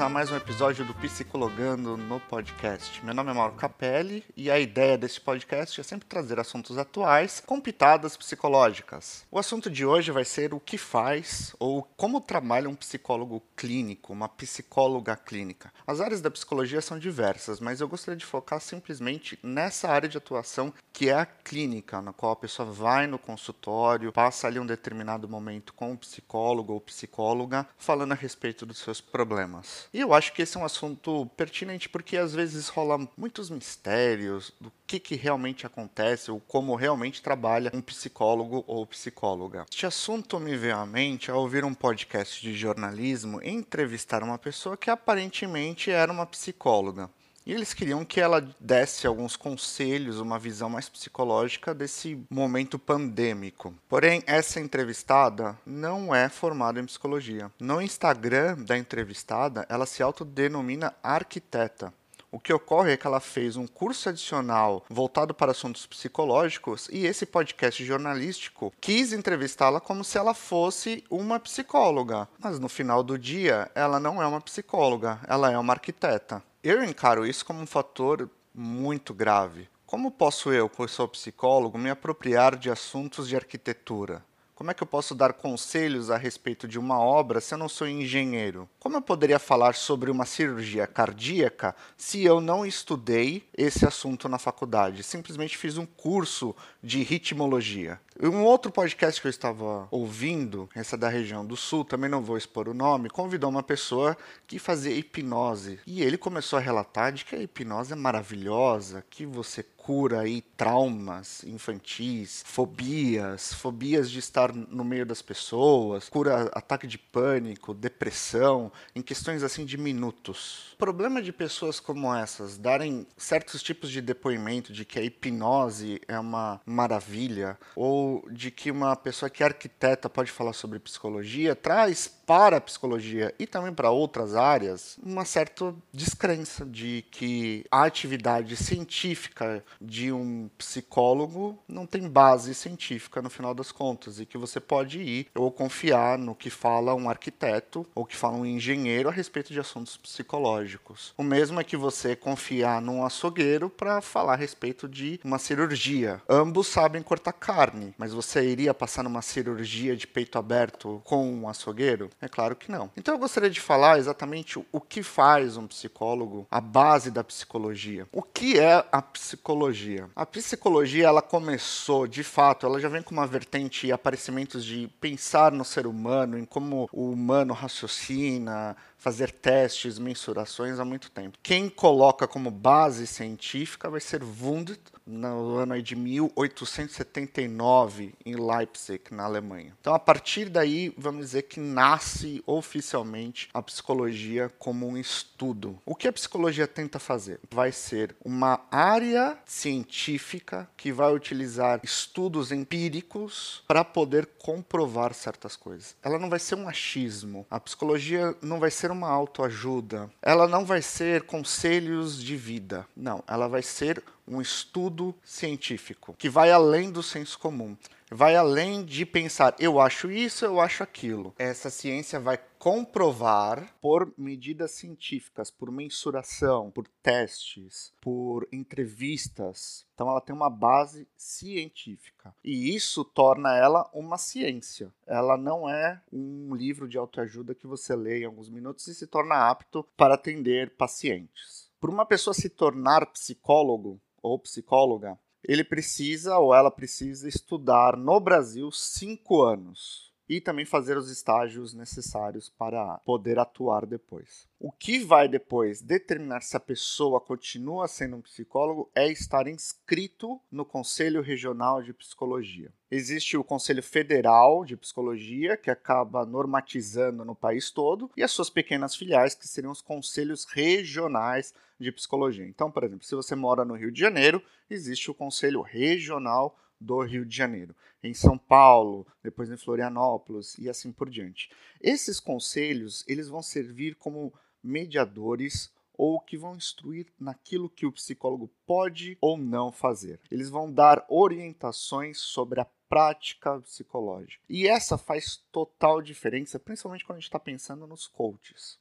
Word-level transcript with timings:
a 0.00 0.08
mais 0.08 0.30
um 0.30 0.36
episódio 0.36 0.82
do 0.82 0.94
Psicologando 0.94 1.94
no 1.94 2.18
podcast. 2.20 3.04
Meu 3.04 3.12
nome 3.12 3.32
é 3.32 3.34
Mauro 3.34 3.52
Capelli 3.52 4.24
e 4.34 4.50
a 4.50 4.58
ideia 4.58 4.96
desse 4.96 5.20
podcast 5.20 5.78
é 5.78 5.84
sempre 5.84 6.08
trazer 6.08 6.40
assuntos 6.40 6.78
atuais 6.78 7.42
com 7.44 7.60
pitadas 7.60 8.16
psicológicas. 8.16 9.26
O 9.30 9.38
assunto 9.38 9.68
de 9.68 9.84
hoje 9.84 10.10
vai 10.10 10.24
ser 10.24 10.54
o 10.54 10.60
que 10.60 10.78
faz 10.78 11.54
ou 11.58 11.86
como 11.98 12.18
trabalha 12.18 12.70
um 12.70 12.74
psicólogo 12.74 13.42
clínico, 13.54 14.14
uma 14.14 14.26
psicóloga 14.26 15.14
clínica. 15.16 15.70
As 15.86 16.00
áreas 16.00 16.22
da 16.22 16.30
psicologia 16.30 16.80
são 16.80 16.98
diversas, 16.98 17.60
mas 17.60 17.82
eu 17.82 17.88
gostaria 17.88 18.16
de 18.16 18.24
focar 18.24 18.58
simplesmente 18.58 19.38
nessa 19.42 19.90
área 19.90 20.08
de 20.08 20.16
atuação 20.16 20.72
que 20.94 21.10
é 21.10 21.14
a 21.14 21.26
clínica, 21.26 22.00
na 22.00 22.12
qual 22.12 22.32
a 22.32 22.36
pessoa 22.36 22.70
vai 22.70 23.06
no 23.06 23.18
consultório, 23.18 24.12
passa 24.12 24.46
ali 24.46 24.58
um 24.58 24.66
determinado 24.66 25.28
momento 25.28 25.74
com 25.74 25.92
o 25.92 25.98
psicólogo 25.98 26.72
ou 26.72 26.80
psicóloga, 26.80 27.66
falando 27.76 28.12
a 28.12 28.16
respeito 28.16 28.64
dos 28.64 28.78
seus 28.78 29.00
problemas. 29.00 29.89
E 29.92 30.00
eu 30.00 30.14
acho 30.14 30.32
que 30.32 30.42
esse 30.42 30.56
é 30.56 30.60
um 30.60 30.64
assunto 30.64 31.26
pertinente 31.36 31.88
porque 31.88 32.16
às 32.16 32.32
vezes 32.32 32.68
rola 32.68 33.08
muitos 33.16 33.50
mistérios 33.50 34.52
do 34.60 34.70
que, 34.86 35.00
que 35.00 35.16
realmente 35.16 35.66
acontece 35.66 36.30
ou 36.30 36.40
como 36.40 36.76
realmente 36.76 37.20
trabalha 37.20 37.72
um 37.74 37.80
psicólogo 37.80 38.62
ou 38.68 38.86
psicóloga. 38.86 39.66
Este 39.68 39.86
assunto 39.86 40.38
me 40.38 40.56
veio 40.56 40.76
à 40.76 40.86
mente 40.86 41.28
ao 41.28 41.40
ouvir 41.40 41.64
um 41.64 41.74
podcast 41.74 42.40
de 42.40 42.56
jornalismo 42.56 43.42
e 43.42 43.50
entrevistar 43.50 44.22
uma 44.22 44.38
pessoa 44.38 44.76
que 44.76 44.90
aparentemente 44.90 45.90
era 45.90 46.12
uma 46.12 46.26
psicóloga. 46.26 47.10
E 47.46 47.52
eles 47.52 47.72
queriam 47.72 48.04
que 48.04 48.20
ela 48.20 48.46
desse 48.60 49.06
alguns 49.06 49.34
conselhos, 49.36 50.20
uma 50.20 50.38
visão 50.38 50.68
mais 50.68 50.88
psicológica 50.88 51.74
desse 51.74 52.22
momento 52.30 52.78
pandêmico. 52.78 53.74
Porém, 53.88 54.22
essa 54.26 54.60
entrevistada 54.60 55.58
não 55.64 56.14
é 56.14 56.28
formada 56.28 56.78
em 56.78 56.86
psicologia. 56.86 57.50
No 57.58 57.80
Instagram 57.80 58.56
da 58.58 58.76
entrevistada, 58.76 59.66
ela 59.68 59.86
se 59.86 60.02
autodenomina 60.02 60.94
arquiteta. 61.02 61.92
O 62.32 62.38
que 62.38 62.52
ocorre 62.52 62.92
é 62.92 62.96
que 62.96 63.06
ela 63.08 63.18
fez 63.18 63.56
um 63.56 63.66
curso 63.66 64.08
adicional 64.08 64.84
voltado 64.88 65.34
para 65.34 65.50
assuntos 65.50 65.84
psicológicos 65.84 66.88
e 66.92 67.04
esse 67.04 67.26
podcast 67.26 67.84
jornalístico 67.84 68.72
quis 68.80 69.12
entrevistá-la 69.12 69.80
como 69.80 70.04
se 70.04 70.16
ela 70.16 70.32
fosse 70.32 71.02
uma 71.10 71.40
psicóloga. 71.40 72.28
Mas 72.38 72.60
no 72.60 72.68
final 72.68 73.02
do 73.02 73.18
dia, 73.18 73.68
ela 73.74 73.98
não 73.98 74.22
é 74.22 74.26
uma 74.26 74.40
psicóloga, 74.40 75.18
ela 75.26 75.50
é 75.50 75.58
uma 75.58 75.72
arquiteta. 75.72 76.40
Eu 76.62 76.84
encaro 76.84 77.26
isso 77.26 77.42
como 77.42 77.62
um 77.62 77.66
fator 77.66 78.28
muito 78.54 79.14
grave. 79.14 79.66
Como 79.86 80.10
posso 80.10 80.52
eu, 80.52 80.68
que 80.68 80.86
sou 80.88 81.08
psicólogo, 81.08 81.78
me 81.78 81.88
apropriar 81.88 82.54
de 82.54 82.68
assuntos 82.68 83.26
de 83.26 83.34
arquitetura? 83.34 84.22
Como 84.54 84.70
é 84.70 84.74
que 84.74 84.82
eu 84.82 84.86
posso 84.86 85.14
dar 85.14 85.32
conselhos 85.32 86.10
a 86.10 86.18
respeito 86.18 86.68
de 86.68 86.78
uma 86.78 87.00
obra 87.00 87.40
se 87.40 87.54
eu 87.54 87.58
não 87.58 87.66
sou 87.66 87.88
engenheiro? 87.88 88.68
Como 88.78 88.94
eu 88.94 89.00
poderia 89.00 89.38
falar 89.38 89.74
sobre 89.74 90.10
uma 90.10 90.26
cirurgia 90.26 90.86
cardíaca 90.86 91.74
se 91.96 92.22
eu 92.22 92.42
não 92.42 92.66
estudei 92.66 93.48
esse 93.56 93.86
assunto 93.86 94.28
na 94.28 94.38
faculdade? 94.38 95.02
Simplesmente 95.02 95.56
fiz 95.56 95.78
um 95.78 95.86
curso 95.86 96.54
de 96.82 97.02
ritmologia. 97.02 97.98
Um 98.22 98.44
outro 98.44 98.70
podcast 98.70 99.18
que 99.18 99.26
eu 99.26 99.30
estava 99.30 99.88
ouvindo, 99.90 100.68
essa 100.74 100.94
da 100.94 101.08
região 101.08 101.44
do 101.44 101.56
sul, 101.56 101.86
também 101.86 102.10
não 102.10 102.22
vou 102.22 102.36
expor 102.36 102.68
o 102.68 102.74
nome, 102.74 103.08
convidou 103.08 103.48
uma 103.48 103.62
pessoa 103.62 104.14
que 104.46 104.58
fazia 104.58 104.94
hipnose. 104.94 105.80
E 105.86 106.02
ele 106.02 106.18
começou 106.18 106.58
a 106.58 106.62
relatar 106.62 107.12
de 107.12 107.24
que 107.24 107.34
a 107.34 107.42
hipnose 107.42 107.94
é 107.94 107.96
maravilhosa, 107.96 109.02
que 109.08 109.24
você 109.24 109.62
cura 109.62 110.20
aí 110.20 110.42
traumas 110.42 111.42
infantis, 111.44 112.44
fobias, 112.46 113.54
fobias 113.54 114.10
de 114.10 114.18
estar 114.18 114.54
no 114.54 114.84
meio 114.84 115.06
das 115.06 115.22
pessoas, 115.22 116.10
cura 116.10 116.50
ataque 116.52 116.86
de 116.86 116.98
pânico, 116.98 117.72
depressão, 117.72 118.70
em 118.94 119.00
questões 119.00 119.42
assim 119.42 119.64
de 119.64 119.78
minutos. 119.78 120.74
O 120.74 120.76
problema 120.76 121.22
de 121.22 121.32
pessoas 121.32 121.80
como 121.80 122.14
essas 122.14 122.58
darem 122.58 123.06
certos 123.16 123.62
tipos 123.62 123.90
de 123.90 124.02
depoimento 124.02 124.72
de 124.72 124.84
que 124.84 124.98
a 124.98 125.02
hipnose 125.02 126.00
é 126.06 126.18
uma 126.18 126.60
maravilha 126.66 127.58
ou 127.74 128.09
de 128.30 128.50
que 128.50 128.70
uma 128.70 128.94
pessoa 128.96 129.28
que 129.30 129.42
é 129.42 129.46
arquiteta 129.46 130.08
pode 130.08 130.30
falar 130.30 130.52
sobre 130.52 130.78
psicologia 130.78 131.54
traz 131.54 132.19
para 132.30 132.58
a 132.58 132.60
psicologia 132.60 133.34
e 133.40 133.44
também 133.44 133.74
para 133.74 133.90
outras 133.90 134.36
áreas 134.36 134.96
uma 135.02 135.24
certa 135.24 135.74
descrença 135.92 136.64
de 136.64 137.04
que 137.10 137.64
a 137.68 137.82
atividade 137.82 138.56
científica 138.56 139.64
de 139.80 140.12
um 140.12 140.48
psicólogo 140.56 141.58
não 141.66 141.86
tem 141.86 142.08
base 142.08 142.54
científica 142.54 143.20
no 143.20 143.28
final 143.28 143.52
das 143.52 143.72
contas 143.72 144.20
e 144.20 144.26
que 144.26 144.38
você 144.38 144.60
pode 144.60 145.00
ir 145.00 145.26
ou 145.34 145.50
confiar 145.50 146.16
no 146.16 146.32
que 146.32 146.50
fala 146.50 146.94
um 146.94 147.10
arquiteto 147.10 147.84
ou 147.96 148.06
que 148.06 148.16
fala 148.16 148.36
um 148.36 148.46
engenheiro 148.46 149.08
a 149.08 149.12
respeito 149.12 149.52
de 149.52 149.58
assuntos 149.58 149.96
psicológicos. 149.96 151.12
O 151.18 151.24
mesmo 151.24 151.58
é 151.58 151.64
que 151.64 151.76
você 151.76 152.14
confiar 152.14 152.80
num 152.80 153.04
açougueiro 153.04 153.68
para 153.68 154.00
falar 154.00 154.34
a 154.34 154.36
respeito 154.36 154.88
de 154.88 155.18
uma 155.24 155.40
cirurgia. 155.40 156.22
Ambos 156.28 156.68
sabem 156.68 157.02
cortar 157.02 157.32
carne, 157.32 157.92
mas 157.98 158.12
você 158.12 158.48
iria 158.48 158.72
passar 158.72 159.02
numa 159.02 159.20
cirurgia 159.20 159.96
de 159.96 160.06
peito 160.06 160.38
aberto 160.38 161.02
com 161.04 161.28
um 161.28 161.48
açougueiro? 161.48 162.08
É 162.20 162.28
claro 162.28 162.54
que 162.54 162.70
não. 162.70 162.90
Então 162.96 163.14
eu 163.14 163.18
gostaria 163.18 163.48
de 163.48 163.60
falar 163.60 163.98
exatamente 163.98 164.62
o 164.70 164.80
que 164.80 165.02
faz 165.02 165.56
um 165.56 165.66
psicólogo, 165.66 166.46
a 166.50 166.60
base 166.60 167.10
da 167.10 167.24
psicologia. 167.24 168.06
O 168.12 168.22
que 168.22 168.58
é 168.58 168.84
a 168.92 169.00
psicologia? 169.00 170.08
A 170.14 170.26
psicologia, 170.26 171.06
ela 171.06 171.22
começou, 171.22 172.06
de 172.06 172.22
fato, 172.22 172.66
ela 172.66 172.78
já 172.78 172.88
vem 172.88 173.02
com 173.02 173.12
uma 173.12 173.26
vertente 173.26 173.86
e 173.86 173.92
aparecimentos 173.92 174.64
de 174.64 174.88
pensar 175.00 175.50
no 175.50 175.64
ser 175.64 175.86
humano, 175.86 176.38
em 176.38 176.44
como 176.44 176.88
o 176.92 177.10
humano 177.10 177.54
raciocina, 177.54 178.76
fazer 178.98 179.32
testes, 179.32 179.98
mensurações 179.98 180.78
há 180.78 180.84
muito 180.84 181.10
tempo. 181.10 181.38
Quem 181.42 181.70
coloca 181.70 182.28
como 182.28 182.50
base 182.50 183.06
científica 183.06 183.88
vai 183.88 184.00
ser 184.00 184.22
Wundt, 184.22 184.78
no 185.10 185.56
ano 185.56 185.82
de 185.82 185.96
1879, 185.96 188.14
em 188.24 188.36
Leipzig, 188.36 189.02
na 189.10 189.24
Alemanha. 189.24 189.74
Então, 189.80 189.94
a 189.94 189.98
partir 189.98 190.48
daí, 190.48 190.94
vamos 190.96 191.26
dizer 191.26 191.42
que 191.42 191.58
nasce 191.58 192.40
oficialmente 192.46 193.48
a 193.52 193.60
psicologia 193.60 194.50
como 194.58 194.86
um 194.86 194.96
estudo. 194.96 195.78
O 195.84 195.94
que 195.94 196.08
a 196.08 196.12
psicologia 196.12 196.66
tenta 196.66 196.98
fazer? 196.98 197.40
Vai 197.50 197.72
ser 197.72 198.14
uma 198.24 198.60
área 198.70 199.36
científica 199.44 200.68
que 200.76 200.92
vai 200.92 201.12
utilizar 201.12 201.80
estudos 201.82 202.52
empíricos 202.52 203.64
para 203.66 203.84
poder 203.84 204.26
comprovar 204.38 205.12
certas 205.14 205.56
coisas. 205.56 205.96
Ela 206.02 206.18
não 206.18 206.30
vai 206.30 206.38
ser 206.38 206.54
um 206.54 206.68
achismo. 206.68 207.46
A 207.50 207.58
psicologia 207.58 208.36
não 208.40 208.60
vai 208.60 208.70
ser 208.70 208.90
uma 208.90 209.08
autoajuda. 209.08 210.10
Ela 210.22 210.46
não 210.46 210.64
vai 210.64 210.82
ser 210.82 211.22
conselhos 211.22 212.22
de 212.22 212.36
vida. 212.36 212.86
Não, 212.96 213.24
ela 213.26 213.48
vai 213.48 213.62
ser 213.62 214.02
um 214.30 214.40
estudo 214.40 215.14
científico 215.24 216.14
que 216.16 216.28
vai 216.28 216.52
além 216.52 216.90
do 216.90 217.02
senso 217.02 217.38
comum. 217.38 217.76
Vai 218.12 218.34
além 218.34 218.84
de 218.84 219.06
pensar, 219.06 219.54
eu 219.60 219.78
acho 219.78 220.10
isso, 220.10 220.44
eu 220.44 220.60
acho 220.60 220.82
aquilo. 220.82 221.32
Essa 221.38 221.70
ciência 221.70 222.18
vai 222.18 222.40
comprovar 222.58 223.72
por 223.80 224.12
medidas 224.18 224.72
científicas, 224.72 225.48
por 225.48 225.70
mensuração, 225.70 226.72
por 226.72 226.88
testes, 227.02 227.92
por 228.00 228.48
entrevistas. 228.50 229.86
Então 229.94 230.10
ela 230.10 230.20
tem 230.20 230.34
uma 230.34 230.50
base 230.50 231.06
científica. 231.16 232.34
E 232.42 232.74
isso 232.74 233.04
torna 233.04 233.56
ela 233.56 233.88
uma 233.94 234.18
ciência. 234.18 234.92
Ela 235.06 235.36
não 235.36 235.68
é 235.70 236.02
um 236.12 236.52
livro 236.56 236.88
de 236.88 236.98
autoajuda 236.98 237.54
que 237.54 237.66
você 237.66 237.94
lê 237.94 238.22
em 238.22 238.24
alguns 238.24 238.48
minutos 238.48 238.88
e 238.88 238.94
se 238.94 239.06
torna 239.06 239.48
apto 239.48 239.84
para 239.96 240.14
atender 240.14 240.76
pacientes. 240.76 241.70
Por 241.80 241.88
uma 241.88 242.04
pessoa 242.04 242.34
se 242.34 242.50
tornar 242.50 243.06
psicólogo, 243.06 244.00
ou 244.22 244.38
psicóloga, 244.38 245.18
ele 245.42 245.64
precisa 245.64 246.38
ou 246.38 246.54
ela 246.54 246.70
precisa 246.70 247.28
estudar 247.28 247.96
no 247.96 248.20
Brasil 248.20 248.70
cinco 248.70 249.42
anos 249.42 250.09
e 250.30 250.40
também 250.40 250.64
fazer 250.64 250.96
os 250.96 251.10
estágios 251.10 251.74
necessários 251.74 252.48
para 252.48 252.98
poder 252.98 253.36
atuar 253.36 253.84
depois. 253.84 254.46
O 254.60 254.70
que 254.70 255.00
vai 255.00 255.28
depois 255.28 255.82
determinar 255.82 256.42
se 256.42 256.56
a 256.56 256.60
pessoa 256.60 257.20
continua 257.20 257.88
sendo 257.88 258.14
um 258.14 258.22
psicólogo 258.22 258.88
é 258.94 259.10
estar 259.10 259.48
inscrito 259.48 260.40
no 260.48 260.64
Conselho 260.64 261.20
Regional 261.20 261.82
de 261.82 261.92
Psicologia. 261.92 262.72
Existe 262.88 263.36
o 263.36 263.42
Conselho 263.42 263.82
Federal 263.82 264.64
de 264.64 264.76
Psicologia, 264.76 265.56
que 265.56 265.70
acaba 265.70 266.24
normatizando 266.24 267.24
no 267.24 267.34
país 267.34 267.72
todo, 267.72 268.08
e 268.16 268.22
as 268.22 268.30
suas 268.30 268.48
pequenas 268.48 268.94
filiais, 268.94 269.34
que 269.34 269.48
seriam 269.48 269.72
os 269.72 269.82
conselhos 269.82 270.44
regionais 270.44 271.52
de 271.76 271.90
psicologia. 271.90 272.46
Então, 272.46 272.70
por 272.70 272.84
exemplo, 272.84 273.04
se 273.04 273.16
você 273.16 273.34
mora 273.34 273.64
no 273.64 273.74
Rio 273.74 273.90
de 273.90 273.98
Janeiro, 273.98 274.40
existe 274.68 275.10
o 275.10 275.14
Conselho 275.14 275.60
Regional 275.60 276.56
do 276.80 277.00
Rio 277.02 277.26
de 277.26 277.36
Janeiro, 277.36 277.76
em 278.02 278.14
São 278.14 278.38
Paulo, 278.38 279.06
depois 279.22 279.50
em 279.50 279.56
Florianópolis 279.56 280.56
e 280.58 280.68
assim 280.68 280.90
por 280.90 281.10
diante. 281.10 281.50
Esses 281.80 282.18
conselhos, 282.18 283.04
eles 283.06 283.28
vão 283.28 283.42
servir 283.42 283.94
como 283.96 284.32
mediadores 284.62 285.72
ou 285.92 286.18
que 286.18 286.38
vão 286.38 286.56
instruir 286.56 287.06
naquilo 287.18 287.68
que 287.68 287.84
o 287.84 287.92
psicólogo 287.92 288.50
pode 288.66 289.18
ou 289.20 289.36
não 289.36 289.70
fazer. 289.70 290.18
Eles 290.30 290.48
vão 290.48 290.72
dar 290.72 291.04
orientações 291.10 292.18
sobre 292.18 292.58
a 292.58 292.66
prática 292.88 293.60
psicológica. 293.60 294.42
E 294.48 294.66
essa 294.66 294.96
faz 294.96 295.36
total 295.52 296.00
diferença, 296.00 296.58
principalmente 296.58 297.04
quando 297.04 297.18
a 297.18 297.20
gente 297.20 297.28
está 297.28 297.38
pensando 297.38 297.86
nos 297.86 298.06
coaches. 298.06 298.78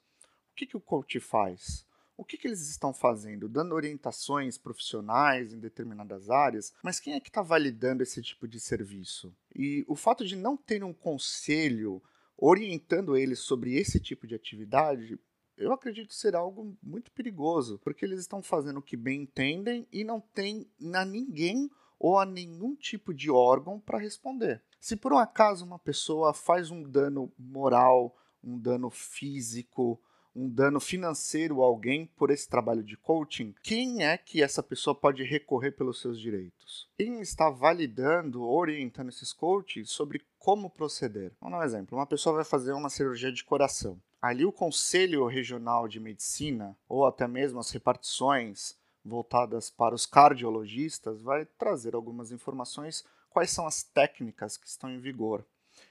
O 0.51 0.55
que, 0.55 0.65
que 0.65 0.77
o 0.77 0.81
coach 0.81 1.19
faz? 1.19 1.85
O 2.19 2.25
que, 2.25 2.37
que 2.37 2.45
eles 2.45 2.67
estão 2.69 2.93
fazendo? 2.93 3.47
Dando 3.47 3.73
orientações 3.73 4.57
profissionais 4.57 5.53
em 5.53 5.59
determinadas 5.59 6.29
áreas, 6.29 6.73
mas 6.83 6.99
quem 6.99 7.13
é 7.13 7.19
que 7.19 7.29
está 7.29 7.41
validando 7.41 8.03
esse 8.03 8.21
tipo 8.21 8.45
de 8.45 8.59
serviço? 8.59 9.33
E 9.55 9.85
o 9.87 9.95
fato 9.95 10.25
de 10.25 10.35
não 10.35 10.57
ter 10.57 10.83
um 10.83 10.93
conselho 10.93 12.03
orientando 12.37 13.15
eles 13.15 13.39
sobre 13.39 13.75
esse 13.75 14.01
tipo 14.01 14.27
de 14.27 14.35
atividade 14.35 15.17
eu 15.55 15.73
acredito 15.73 16.13
ser 16.13 16.35
algo 16.35 16.77
muito 16.81 17.11
perigoso, 17.11 17.79
porque 17.79 18.05
eles 18.05 18.21
estão 18.21 18.41
fazendo 18.41 18.77
o 18.77 18.81
que 18.81 18.95
bem 18.95 19.23
entendem 19.23 19.85
e 19.91 20.05
não 20.05 20.21
tem 20.21 20.65
a 20.93 21.03
ninguém 21.03 21.69
ou 21.99 22.17
a 22.17 22.25
nenhum 22.25 22.75
tipo 22.75 23.13
de 23.13 23.29
órgão 23.29 23.77
para 23.77 23.99
responder. 23.99 24.63
Se 24.79 24.95
por 24.95 25.11
um 25.11 25.17
acaso 25.17 25.65
uma 25.65 25.77
pessoa 25.77 26.33
faz 26.33 26.71
um 26.71 26.81
dano 26.81 27.29
moral, 27.37 28.15
um 28.41 28.57
dano 28.57 28.89
físico, 28.89 30.01
um 30.35 30.47
dano 30.47 30.79
financeiro 30.79 31.61
a 31.61 31.65
alguém 31.65 32.05
por 32.05 32.29
esse 32.29 32.47
trabalho 32.47 32.83
de 32.83 32.95
coaching, 32.95 33.53
quem 33.63 34.03
é 34.03 34.17
que 34.17 34.43
essa 34.43 34.61
pessoa 34.63 34.95
pode 34.95 35.23
recorrer 35.23 35.71
pelos 35.71 35.99
seus 35.99 36.19
direitos? 36.19 36.89
Quem 36.97 37.19
está 37.19 37.49
validando, 37.49 38.43
orientando 38.43 39.09
esses 39.09 39.33
coaches 39.33 39.89
sobre 39.89 40.21
como 40.37 40.69
proceder? 40.69 41.31
Vamos 41.39 41.57
dar 41.57 41.63
um 41.63 41.67
exemplo. 41.67 41.97
Uma 41.97 42.05
pessoa 42.05 42.35
vai 42.35 42.45
fazer 42.45 42.73
uma 42.73 42.89
cirurgia 42.89 43.31
de 43.31 43.43
coração. 43.43 43.99
Ali 44.21 44.45
o 44.45 44.51
Conselho 44.51 45.25
Regional 45.25 45.87
de 45.87 45.99
Medicina, 45.99 46.77
ou 46.87 47.05
até 47.05 47.27
mesmo 47.27 47.59
as 47.59 47.71
repartições 47.71 48.77
voltadas 49.03 49.69
para 49.69 49.95
os 49.95 50.05
cardiologistas, 50.05 51.21
vai 51.21 51.45
trazer 51.45 51.95
algumas 51.95 52.31
informações 52.31 53.05
quais 53.29 53.51
são 53.51 53.65
as 53.65 53.83
técnicas 53.83 54.57
que 54.57 54.67
estão 54.67 54.89
em 54.89 54.99
vigor. 54.99 55.45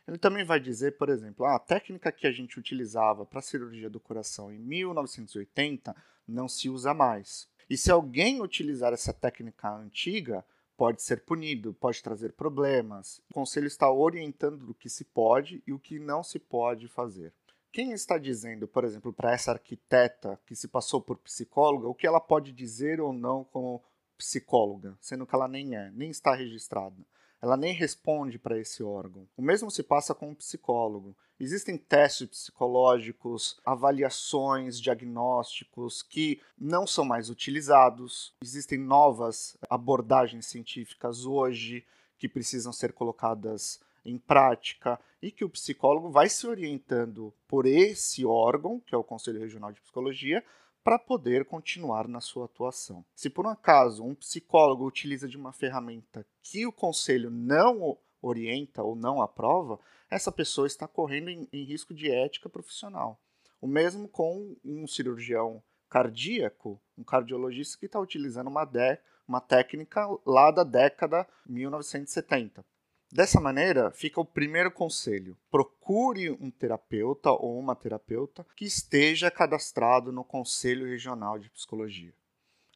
Ele 0.07 0.19
também 0.19 0.45
vai 0.45 0.59
dizer, 0.61 0.97
por 0.97 1.09
exemplo, 1.09 1.45
ah, 1.45 1.57
a 1.57 1.59
técnica 1.61 2.13
que 2.13 2.27
a 2.27 2.33
gente 2.33 2.59
utilizava 2.59 3.27
para 3.27 3.39
a 3.39 3.43
cirurgia 3.43 3.91
do 3.91 4.01
coração 4.01 4.53
em 4.53 4.59
1980 4.59 5.95
não 6.27 6.49
se 6.49 6.69
usa 6.69 6.93
mais. 6.95 7.49
E 7.69 7.77
se 7.77 7.91
alguém 7.91 8.41
utilizar 8.41 8.93
essa 8.93 9.13
técnica 9.13 9.71
antiga, 9.71 10.45
pode 10.77 11.03
ser 11.03 11.25
punido, 11.25 11.75
pode 11.75 12.03
trazer 12.03 12.33
problemas. 12.33 13.21
O 13.31 13.35
conselho 13.35 13.67
está 13.67 13.91
orientando 13.91 14.71
o 14.71 14.75
que 14.75 14.89
se 14.89 15.05
pode 15.05 15.63
e 15.67 15.73
o 15.73 15.79
que 15.79 15.99
não 15.99 16.23
se 16.23 16.39
pode 16.39 16.87
fazer. 16.87 17.33
Quem 17.73 17.93
está 17.93 18.17
dizendo, 18.17 18.67
por 18.67 18.85
exemplo, 18.85 19.13
para 19.13 19.33
essa 19.33 19.51
arquiteta 19.51 20.41
que 20.47 20.55
se 20.55 20.69
passou 20.69 21.03
por 21.03 21.19
psicóloga, 21.19 21.89
o 21.89 21.95
que 21.95 22.07
ela 22.07 22.21
pode 22.21 22.53
dizer 22.53 23.01
ou 23.01 23.13
não 23.13 23.45
como 23.45 23.83
psicóloga, 24.17 24.97
sendo 25.01 25.27
que 25.27 25.35
ela 25.35 25.47
nem 25.47 25.77
é, 25.77 25.91
nem 25.91 26.11
está 26.11 26.35
registrada? 26.35 26.97
Ela 27.41 27.57
nem 27.57 27.73
responde 27.73 28.39
para 28.39 28.59
esse 28.59 28.83
órgão. 28.83 29.27
O 29.37 29.43
mesmo 29.43 29.71
se 29.71 29.83
passa 29.83 30.15
com 30.15 30.31
o 30.31 30.37
psicólogo. 30.37 31.17
Existem 31.39 31.77
testes 31.77 32.27
psicológicos, 32.29 33.61
avaliações, 33.65 34.81
diagnósticos 34.81 36.03
que 36.03 36.41
não 36.59 36.87
são 36.87 37.05
mais 37.05 37.31
utilizados. 37.31 38.35
Existem 38.43 38.79
novas 38.79 39.57
abordagens 39.71 40.47
científicas 40.47 41.25
hoje 41.25 41.85
que 42.19 42.29
precisam 42.29 42.73
ser 42.73 42.93
colocadas 42.93 43.81
em 44.05 44.19
prática 44.19 44.99
e 45.23 45.31
que 45.31 45.45
o 45.45 45.51
psicólogo 45.51 46.11
vai 46.11 46.29
se 46.29 46.47
orientando 46.47 47.33
por 47.47 47.67
esse 47.67 48.25
órgão, 48.25 48.81
que 48.81 48.95
é 48.95 48.99
o 48.99 49.05
Conselho 49.05 49.41
Regional 49.41 49.73
de 49.73 49.81
Psicologia, 49.81 50.45
para 50.83 50.99
poder 50.99 51.45
continuar 51.45 52.09
na 52.09 52.21
sua 52.21 52.47
atuação. 52.47 53.05
Se 53.15 53.29
por 53.29 53.47
um 53.47 53.51
acaso 53.51 54.05
um 54.05 54.15
psicólogo 54.15 54.87
utiliza 54.87 55.29
de 55.29 55.37
uma 55.37 55.53
ferramenta 55.53 56.27
que 56.43 56.67
o 56.67 56.73
conselho 56.73 57.31
não 57.31 57.99
orienta 58.23 58.83
ou 58.83 58.97
não 58.97 59.21
aprova, 59.21 59.79
essa 60.11 60.33
pessoa 60.33 60.67
está 60.67 60.89
correndo 60.89 61.29
em, 61.29 61.49
em 61.53 61.65
risco 61.65 61.95
de 61.95 62.11
ética 62.11 62.49
profissional. 62.49 63.21
O 63.61 63.67
mesmo 63.67 64.09
com 64.09 64.57
um 64.65 64.87
cirurgião 64.87 65.63
cardíaco, 65.89 66.81
um 66.97 67.03
cardiologista 67.03 67.79
que 67.79 67.87
está 67.87 67.99
utilizando 67.99 68.49
uma, 68.49 68.65
de, 68.65 68.99
uma 69.27 69.41
técnica 69.41 70.07
lá 70.25 70.51
da 70.51 70.65
década 70.65 71.27
1970. 71.47 72.65
Dessa 73.11 73.41
maneira, 73.41 73.91
fica 73.91 74.21
o 74.21 74.25
primeiro 74.25 74.71
conselho: 74.71 75.37
procure 75.51 76.31
um 76.31 76.51
terapeuta 76.51 77.31
ou 77.31 77.59
uma 77.59 77.75
terapeuta 77.75 78.47
que 78.55 78.67
esteja 78.67 79.31
cadastrado 79.31 80.13
no 80.13 80.23
Conselho 80.23 80.87
Regional 80.87 81.39
de 81.39 81.49
Psicologia. 81.49 82.13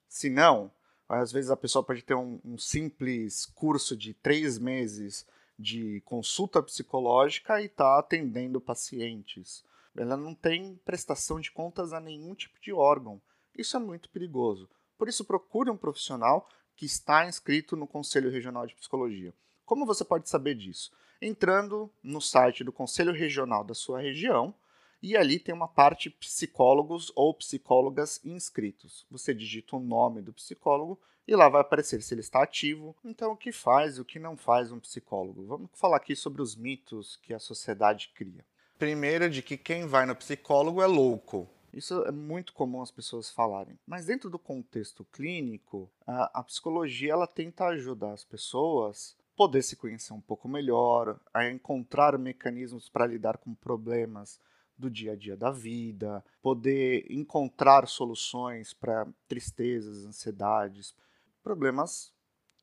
Se 0.08 0.31
não, 0.31 0.73
às 1.06 1.31
vezes 1.31 1.50
a 1.50 1.56
pessoa 1.56 1.84
pode 1.84 2.02
ter 2.02 2.14
um, 2.14 2.40
um 2.43 2.56
simples 2.56 3.44
curso 3.44 3.94
de 3.94 4.14
três 4.14 4.58
meses 4.58 5.26
de 5.58 6.00
consulta 6.06 6.62
psicológica 6.62 7.61
e 7.61 7.67
está 7.67 7.99
atendendo 7.99 8.61
pacientes. 8.61 9.62
Ela 9.94 10.17
não 10.17 10.34
tem 10.34 10.81
prestação 10.82 11.38
de 11.38 11.50
contas 11.50 11.93
a 11.93 12.00
nenhum 12.00 12.34
tipo 12.34 12.58
de 12.58 12.73
órgão. 12.73 13.20
Isso 13.55 13.76
é 13.76 13.81
muito 13.81 14.08
perigoso. 14.08 14.69
Por 14.96 15.08
isso, 15.08 15.26
procure 15.26 15.69
um 15.69 15.76
profissional 15.76 16.49
que 16.75 16.87
está 16.87 17.29
inscrito 17.29 17.76
no 17.76 17.87
Conselho 17.87 18.31
Regional 18.31 18.67
de 18.67 18.75
Psicologia. 18.75 19.34
Como 19.73 19.87
você 19.87 20.05
pode 20.05 20.29
saber 20.29 20.55
disso? 20.55 20.93
Entrando 21.19 21.91
no 22.03 22.21
site 22.21 22.63
do 22.63 22.71
Conselho 22.71 23.11
Regional 23.11 23.65
da 23.65 23.73
sua 23.73 24.03
região 24.03 24.55
e 25.03 25.17
ali 25.17 25.39
tem 25.39 25.55
uma 25.55 25.67
parte 25.67 26.11
psicólogos 26.11 27.11
ou 27.17 27.33
psicólogas 27.33 28.21
inscritos. 28.23 29.07
Você 29.11 29.33
digita 29.33 29.75
o 29.75 29.81
nome 29.81 30.21
do 30.21 30.31
psicólogo 30.31 31.01
e 31.27 31.35
lá 31.35 31.49
vai 31.49 31.63
aparecer 31.63 32.03
se 32.03 32.13
ele 32.13 32.21
está 32.21 32.43
ativo. 32.43 32.95
Então, 33.03 33.33
o 33.33 33.37
que 33.37 33.51
faz 33.51 33.97
e 33.97 34.03
o 34.03 34.05
que 34.05 34.19
não 34.19 34.37
faz 34.37 34.71
um 34.71 34.79
psicólogo? 34.79 35.47
Vamos 35.47 35.71
falar 35.73 35.97
aqui 35.97 36.15
sobre 36.15 36.43
os 36.43 36.55
mitos 36.55 37.17
que 37.23 37.33
a 37.33 37.39
sociedade 37.39 38.13
cria. 38.15 38.45
Primeiro, 38.79 39.31
de 39.31 39.41
que 39.41 39.57
quem 39.57 39.87
vai 39.87 40.05
no 40.05 40.15
psicólogo 40.15 40.83
é 40.83 40.87
louco. 40.87 41.49
Isso 41.73 42.05
é 42.05 42.13
muito 42.13 42.53
comum 42.53 42.83
as 42.83 42.91
pessoas 42.91 43.31
falarem. 43.31 43.79
Mas 43.87 44.05
dentro 44.05 44.29
do 44.29 44.39
contexto 44.39 45.03
clínico, 45.07 45.91
a, 46.07 46.41
a 46.41 46.43
psicologia 46.43 47.13
ela 47.13 47.27
tenta 47.27 47.65
ajudar 47.69 48.13
as 48.13 48.23
pessoas 48.23 49.17
poder 49.37 49.62
se 49.62 49.76
conhecer 49.76 50.12
um 50.12 50.20
pouco 50.20 50.49
melhor, 50.49 51.19
a 51.32 51.49
encontrar 51.49 52.19
mecanismos 52.19 52.88
para 52.88 53.06
lidar 53.06 53.38
com 53.38 53.55
problemas 53.55 54.40
do 54.76 54.90
dia 54.90 55.12
a 55.12 55.17
dia 55.17 55.37
da 55.37 55.50
vida, 55.50 56.25
poder 56.40 57.06
encontrar 57.11 57.87
soluções 57.87 58.73
para 58.75 59.06
tristezas, 59.29 60.05
ansiedades, 60.05 60.94
problemas 61.43 62.12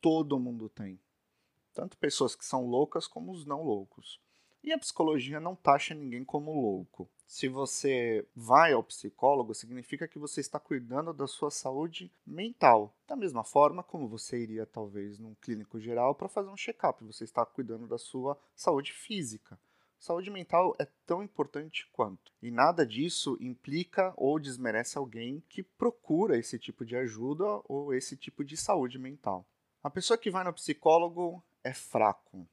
todo 0.02 0.40
mundo 0.40 0.70
tem. 0.70 1.00
Tanto 1.74 1.98
pessoas 1.98 2.36
que 2.36 2.46
são 2.46 2.66
loucas 2.66 3.08
como 3.08 3.32
os 3.32 3.46
não 3.46 3.64
loucos. 3.64 4.20
E 4.70 4.72
a 4.72 4.78
psicologia 4.78 5.40
não 5.40 5.56
taxa 5.56 5.96
ninguém 5.96 6.24
como 6.24 6.54
louco. 6.54 7.10
Se 7.26 7.48
você 7.48 8.24
vai 8.36 8.72
ao 8.72 8.84
psicólogo, 8.84 9.56
significa 9.56 10.08
que 10.08 10.20
você 10.20 10.42
está 10.42 10.60
cuidando 10.60 11.12
da 11.12 11.26
sua 11.26 11.50
saúde 11.50 12.14
mental. 12.24 12.96
Da 13.08 13.16
mesma 13.16 13.44
forma 13.44 13.82
como 13.82 14.08
você 14.08 14.38
iria, 14.38 14.68
talvez, 14.68 15.18
num 15.18 15.34
clínico 15.42 15.80
geral 15.80 16.14
para 16.14 16.30
fazer 16.30 16.50
um 16.50 16.56
check-up, 16.56 17.04
você 17.04 17.24
está 17.24 17.44
cuidando 17.48 17.88
da 17.88 17.98
sua 17.98 18.40
saúde 18.56 18.94
física. 18.94 19.60
Saúde 19.98 20.30
mental 20.30 20.76
é 20.78 20.86
tão 21.04 21.24
importante 21.24 21.90
quanto. 21.92 22.32
E 22.40 22.52
nada 22.52 22.86
disso 22.86 23.40
implica 23.42 24.14
ou 24.16 24.40
desmerece 24.40 25.00
alguém 25.00 25.44
que 25.50 25.64
procura 25.64 26.38
esse 26.38 26.60
tipo 26.60 26.86
de 26.86 26.96
ajuda 26.96 27.60
ou 27.64 27.92
esse 27.92 28.16
tipo 28.16 28.46
de 28.46 28.56
saúde 28.56 29.00
mental. 29.00 29.48
A 29.82 29.90
pessoa 29.90 30.16
que 30.16 30.30
vai 30.30 30.44
no 30.44 30.54
psicólogo 30.54 31.44
é 31.64 31.74
fraco. 31.74 32.48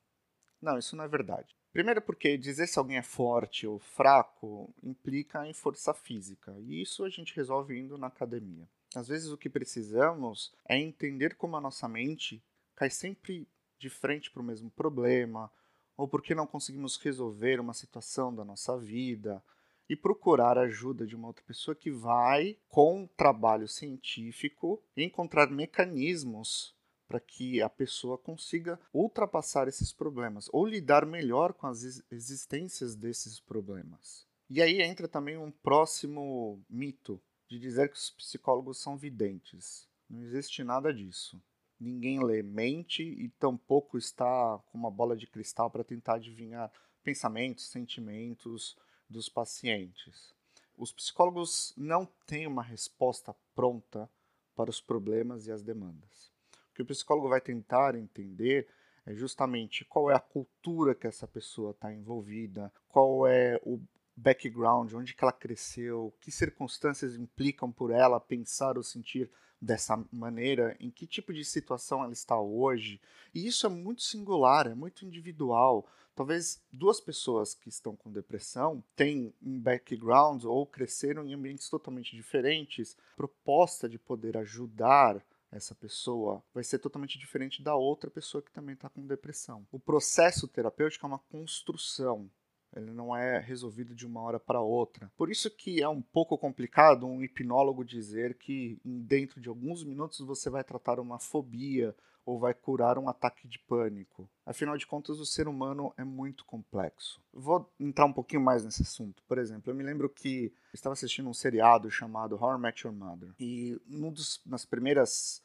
Não, 0.62 0.78
isso 0.78 0.96
não 0.96 1.04
é 1.04 1.08
verdade. 1.08 1.54
Primeiro 1.76 2.00
porque 2.00 2.38
dizer 2.38 2.66
se 2.68 2.78
alguém 2.78 2.97
é 2.97 3.02
forte 3.02 3.66
ou 3.66 3.78
fraco 3.78 4.73
implica 4.83 5.47
em 5.47 5.52
força 5.52 5.92
física, 5.92 6.56
e 6.61 6.80
isso 6.80 7.04
a 7.04 7.11
gente 7.11 7.37
resolve 7.37 7.78
indo 7.78 7.99
na 7.99 8.06
academia. 8.06 8.66
Às 8.95 9.09
vezes 9.09 9.28
o 9.28 9.37
que 9.37 9.50
precisamos 9.50 10.54
é 10.66 10.78
entender 10.78 11.35
como 11.35 11.54
a 11.54 11.61
nossa 11.61 11.87
mente 11.87 12.42
cai 12.75 12.88
sempre 12.88 13.47
de 13.78 13.90
frente 13.90 14.30
para 14.30 14.40
o 14.40 14.45
mesmo 14.45 14.71
problema, 14.71 15.52
ou 15.99 16.09
porque 16.09 16.35
não 16.35 16.47
conseguimos 16.47 16.97
resolver 16.97 17.61
uma 17.61 17.75
situação 17.75 18.35
da 18.35 18.42
nossa 18.42 18.78
vida, 18.78 19.45
e 19.87 19.95
procurar 19.95 20.56
a 20.56 20.62
ajuda 20.62 21.06
de 21.06 21.14
uma 21.14 21.28
outra 21.28 21.45
pessoa 21.45 21.75
que 21.75 21.90
vai, 21.90 22.56
com 22.71 23.06
trabalho 23.18 23.68
científico, 23.68 24.83
encontrar 24.97 25.50
mecanismos 25.50 26.75
para 27.06 27.20
que 27.20 27.62
a 27.62 27.68
pessoa 27.68 28.18
consiga 28.18 28.78
ultrapassar 28.92 29.68
esses 29.68 29.92
problemas 29.92 30.48
ou 30.52 30.66
lidar 30.66 31.06
melhor 31.06 31.52
com 31.52 31.66
as 31.66 32.02
existências 32.10 32.94
desses 32.94 33.40
problemas. 33.40 34.26
E 34.48 34.60
aí 34.60 34.80
entra 34.82 35.08
também 35.08 35.36
um 35.36 35.50
próximo 35.50 36.62
mito 36.68 37.20
de 37.48 37.58
dizer 37.58 37.90
que 37.90 37.96
os 37.96 38.10
psicólogos 38.10 38.78
são 38.78 38.96
videntes. 38.96 39.88
Não 40.08 40.22
existe 40.22 40.62
nada 40.62 40.92
disso. 40.92 41.40
Ninguém 41.78 42.22
lê 42.25 42.42
mente 42.42 43.02
e 43.02 43.28
tampouco 43.28 43.98
está 43.98 44.58
com 44.66 44.78
uma 44.78 44.90
bola 44.90 45.16
de 45.16 45.26
cristal 45.26 45.70
para 45.70 45.84
tentar 45.84 46.14
adivinhar 46.14 46.72
pensamentos, 47.02 47.68
sentimentos 47.68 48.76
dos 49.08 49.28
pacientes. 49.28 50.34
Os 50.76 50.92
psicólogos 50.92 51.72
não 51.76 52.06
têm 52.26 52.46
uma 52.46 52.62
resposta 52.62 53.34
pronta 53.54 54.10
para 54.54 54.70
os 54.70 54.80
problemas 54.80 55.46
e 55.46 55.52
as 55.52 55.62
demandas 55.62 56.36
que 56.76 56.83
o 56.83 56.87
psicólogo 56.87 57.30
vai 57.30 57.40
tentar 57.40 57.95
entender 57.95 58.68
é 59.06 59.14
justamente 59.14 59.85
qual 59.85 60.11
é 60.11 60.14
a 60.14 60.21
cultura 60.21 60.95
que 60.95 61.06
essa 61.06 61.26
pessoa 61.26 61.71
está 61.71 61.92
envolvida, 61.92 62.73
qual 62.88 63.26
é 63.26 63.59
o 63.64 63.80
background, 64.16 64.92
onde 64.95 65.14
que 65.14 65.23
ela 65.23 65.33
cresceu, 65.33 66.12
que 66.21 66.30
circunstâncias 66.30 67.16
implicam 67.16 67.71
por 67.71 67.90
ela 67.90 68.21
pensar 68.21 68.76
ou 68.76 68.83
sentir 68.83 69.30
dessa 69.61 70.02
maneira, 70.12 70.76
em 70.80 70.90
que 70.90 71.06
tipo 71.06 71.33
de 71.33 71.45
situação 71.45 72.02
ela 72.02 72.12
está 72.12 72.38
hoje. 72.38 73.00
E 73.35 73.47
isso 73.47 73.66
é 73.66 73.71
muito 73.71 74.02
singular, 74.02 74.66
é 74.66 74.75
muito 74.75 75.04
individual. 75.04 75.87
Talvez 76.14 76.62
duas 76.73 77.00
pessoas 77.00 77.54
que 77.54 77.68
estão 77.68 77.95
com 77.95 78.11
depressão 78.11 78.83
têm 78.95 79.33
um 79.42 79.61
background 79.61 80.45
ou 80.45 80.66
cresceram 80.66 81.26
em 81.26 81.35
ambientes 81.35 81.68
totalmente 81.68 82.16
diferentes. 82.16 82.97
Proposta 83.16 83.88
de 83.88 83.99
poder 83.99 84.37
ajudar 84.38 85.23
essa 85.56 85.75
pessoa 85.75 86.42
vai 86.54 86.62
ser 86.62 86.78
totalmente 86.78 87.18
diferente 87.18 87.62
da 87.62 87.75
outra 87.75 88.10
pessoa 88.10 88.42
que 88.42 88.52
também 88.52 88.75
está 88.75 88.88
com 88.88 89.06
depressão. 89.06 89.66
O 89.72 89.78
processo 89.78 90.46
terapêutico 90.46 91.06
é 91.06 91.08
uma 91.08 91.18
construção. 91.18 92.30
Ele 92.75 92.92
não 92.92 93.16
é 93.16 93.38
resolvido 93.38 93.94
de 93.94 94.06
uma 94.06 94.20
hora 94.20 94.38
para 94.38 94.60
outra. 94.60 95.10
Por 95.16 95.30
isso 95.30 95.50
que 95.50 95.82
é 95.82 95.88
um 95.88 96.02
pouco 96.02 96.36
complicado 96.36 97.06
um 97.06 97.22
hipnólogo 97.22 97.84
dizer 97.84 98.36
que 98.36 98.78
dentro 98.84 99.40
de 99.40 99.48
alguns 99.48 99.82
minutos 99.82 100.20
você 100.20 100.50
vai 100.50 100.62
tratar 100.62 101.00
uma 101.00 101.18
fobia 101.18 101.94
ou 102.26 102.40
vai 102.40 102.52
curar 102.52 102.98
um 102.98 103.08
ataque 103.08 103.46
de 103.46 103.60
pânico. 103.60 104.28
Afinal 104.44 104.76
de 104.76 104.84
contas, 104.84 105.20
o 105.20 105.25
ser 105.25 105.46
humano 105.46 105.94
é 105.96 106.02
muito 106.02 106.44
complexo. 106.44 107.22
Vou 107.32 107.72
entrar 107.78 108.04
um 108.04 108.12
pouquinho 108.12 108.42
mais 108.42 108.64
nesse 108.64 108.82
assunto. 108.82 109.22
Por 109.28 109.38
exemplo, 109.38 109.70
eu 109.70 109.76
me 109.76 109.84
lembro 109.84 110.10
que 110.10 110.52
estava 110.75 110.92
assistindo 110.92 111.28
um 111.28 111.34
seriado 111.34 111.88
chamado 111.88 112.36
How 112.36 112.56
I 112.56 112.60
Met 112.60 112.84
Your 112.84 112.94
Mother. 112.94 113.32
E 113.38 113.80
num 113.86 114.12
dos, 114.12 114.42
nas 114.44 114.64
primeiras 114.66 115.40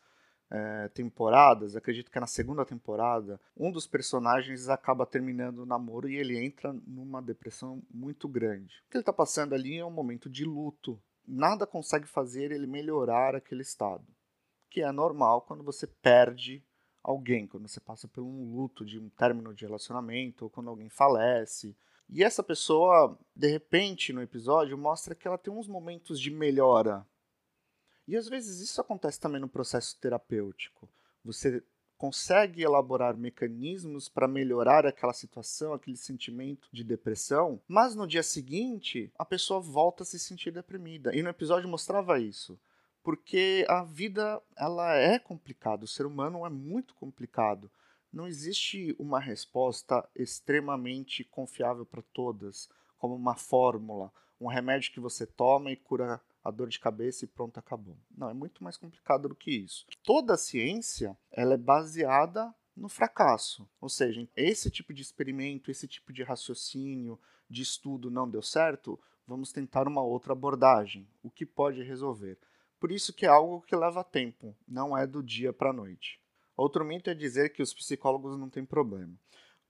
é, 0.51 0.89
temporadas, 0.89 1.75
acredito 1.75 2.11
que 2.11 2.17
é 2.17 2.21
na 2.21 2.27
segunda 2.27 2.65
temporada, 2.65 3.39
um 3.55 3.71
dos 3.71 3.87
personagens 3.87 4.67
acaba 4.67 5.05
terminando 5.05 5.59
o 5.59 5.65
namoro 5.65 6.09
e 6.09 6.17
ele 6.17 6.37
entra 6.37 6.73
numa 6.85 7.21
depressão 7.21 7.81
muito 7.89 8.27
grande. 8.27 8.83
O 8.85 8.91
que 8.91 8.97
ele 8.97 9.01
está 9.01 9.13
passando 9.13 9.53
ali 9.53 9.77
é 9.77 9.85
um 9.85 9.91
momento 9.91 10.29
de 10.29 10.43
luto. 10.43 11.01
Nada 11.25 11.65
consegue 11.65 12.05
fazer 12.05 12.51
ele 12.51 12.67
melhorar 12.67 13.33
aquele 13.33 13.61
estado, 13.61 14.05
que 14.69 14.81
é 14.81 14.91
normal 14.91 15.41
quando 15.43 15.63
você 15.63 15.87
perde 15.87 16.61
alguém, 17.01 17.47
quando 17.47 17.67
você 17.67 17.79
passa 17.79 18.07
por 18.07 18.21
um 18.21 18.53
luto 18.53 18.85
de 18.85 18.99
um 18.99 19.09
término 19.09 19.53
de 19.53 19.65
relacionamento 19.65 20.43
ou 20.43 20.49
quando 20.49 20.69
alguém 20.69 20.89
falece. 20.89 21.75
E 22.09 22.23
essa 22.23 22.43
pessoa, 22.43 23.17
de 23.33 23.47
repente, 23.47 24.11
no 24.11 24.21
episódio, 24.21 24.77
mostra 24.77 25.15
que 25.15 25.25
ela 25.25 25.37
tem 25.37 25.53
uns 25.53 25.67
momentos 25.67 26.19
de 26.19 26.29
melhora 26.29 27.07
e 28.07 28.17
às 28.17 28.27
vezes 28.27 28.59
isso 28.59 28.81
acontece 28.81 29.19
também 29.19 29.39
no 29.39 29.47
processo 29.47 29.97
terapêutico. 29.99 30.89
Você 31.23 31.63
consegue 32.01 32.63
elaborar 32.63 33.15
mecanismos 33.15 34.09
para 34.09 34.27
melhorar 34.27 34.87
aquela 34.87 35.13
situação, 35.13 35.71
aquele 35.71 35.95
sentimento 35.95 36.67
de 36.71 36.83
depressão, 36.83 37.61
mas 37.67 37.95
no 37.95 38.07
dia 38.07 38.23
seguinte 38.23 39.13
a 39.19 39.23
pessoa 39.23 39.59
volta 39.59 40.01
a 40.01 40.05
se 40.05 40.17
sentir 40.17 40.49
deprimida. 40.49 41.15
E 41.15 41.21
no 41.21 41.29
episódio 41.29 41.69
mostrava 41.69 42.19
isso, 42.19 42.59
porque 43.03 43.65
a 43.69 43.83
vida 43.83 44.41
ela 44.57 44.95
é 44.95 45.19
complicada, 45.19 45.85
o 45.85 45.87
ser 45.87 46.07
humano 46.07 46.43
é 46.43 46.49
muito 46.49 46.95
complicado. 46.95 47.69
Não 48.11 48.27
existe 48.27 48.95
uma 48.97 49.19
resposta 49.19 50.03
extremamente 50.15 51.23
confiável 51.23 51.85
para 51.85 52.01
todas, 52.13 52.67
como 52.97 53.13
uma 53.13 53.35
fórmula, 53.35 54.11
um 54.39 54.47
remédio 54.47 54.91
que 54.91 54.99
você 54.99 55.27
toma 55.27 55.71
e 55.71 55.75
cura 55.75 56.19
a 56.43 56.51
dor 56.51 56.67
de 56.67 56.79
cabeça 56.79 57.25
e 57.25 57.27
pronto, 57.27 57.59
acabou. 57.59 57.97
Não, 58.15 58.29
é 58.29 58.33
muito 58.33 58.63
mais 58.63 58.77
complicado 58.77 59.29
do 59.29 59.35
que 59.35 59.51
isso. 59.51 59.85
Toda 60.03 60.33
a 60.33 60.37
ciência 60.37 61.17
ela 61.31 61.53
é 61.53 61.57
baseada 61.57 62.53
no 62.75 62.89
fracasso. 62.89 63.69
Ou 63.79 63.89
seja, 63.89 64.27
esse 64.35 64.71
tipo 64.71 64.93
de 64.93 65.01
experimento, 65.01 65.69
esse 65.69 65.87
tipo 65.87 66.11
de 66.11 66.23
raciocínio, 66.23 67.19
de 67.49 67.61
estudo 67.61 68.09
não 68.09 68.29
deu 68.29 68.41
certo, 68.41 68.99
vamos 69.27 69.51
tentar 69.51 69.87
uma 69.87 70.01
outra 70.01 70.33
abordagem, 70.33 71.07
o 71.21 71.29
que 71.29 71.45
pode 71.45 71.83
resolver. 71.83 72.37
Por 72.79 72.91
isso 72.91 73.13
que 73.13 73.25
é 73.25 73.29
algo 73.29 73.61
que 73.61 73.75
leva 73.75 74.03
tempo, 74.03 74.55
não 74.67 74.97
é 74.97 75.05
do 75.05 75.21
dia 75.21 75.53
para 75.53 75.69
a 75.69 75.73
noite. 75.73 76.19
Outro 76.57 76.83
mito 76.83 77.09
é 77.09 77.13
dizer 77.13 77.53
que 77.53 77.61
os 77.61 77.73
psicólogos 77.73 78.37
não 78.37 78.49
têm 78.49 78.65
problema. 78.65 79.13